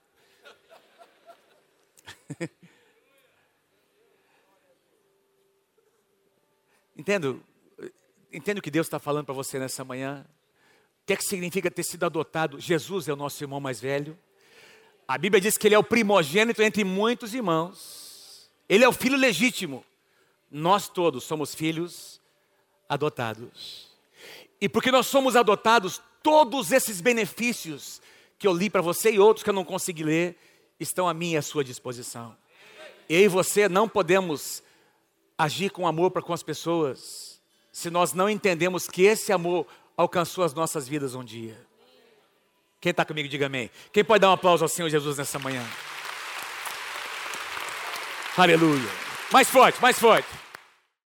[6.97, 7.43] Entendo,
[8.31, 10.25] entendo o que Deus está falando para você nessa manhã.
[11.03, 12.57] O que é que significa ter sido adotado?
[12.57, 14.17] Jesus é o nosso irmão mais velho.
[15.05, 18.49] A Bíblia diz que ele é o primogênito entre muitos irmãos.
[18.69, 19.83] Ele é o filho legítimo.
[20.49, 22.21] Nós todos somos filhos
[22.87, 23.89] adotados.
[24.61, 28.01] E porque nós somos adotados, todos esses benefícios
[28.39, 30.35] que eu li para você e outros que eu não consegui ler,
[30.79, 32.35] estão à minha e à sua disposição.
[33.07, 34.63] Eu e você não podemos
[35.37, 37.39] agir com amor para com as pessoas
[37.71, 41.55] se nós não entendemos que esse amor alcançou as nossas vidas um dia.
[42.81, 43.69] Quem está comigo, diga amém.
[43.93, 45.63] Quem pode dar um aplauso ao Senhor Jesus nessa manhã?
[48.35, 48.89] Aleluia.
[49.31, 50.44] Mais forte, mais forte.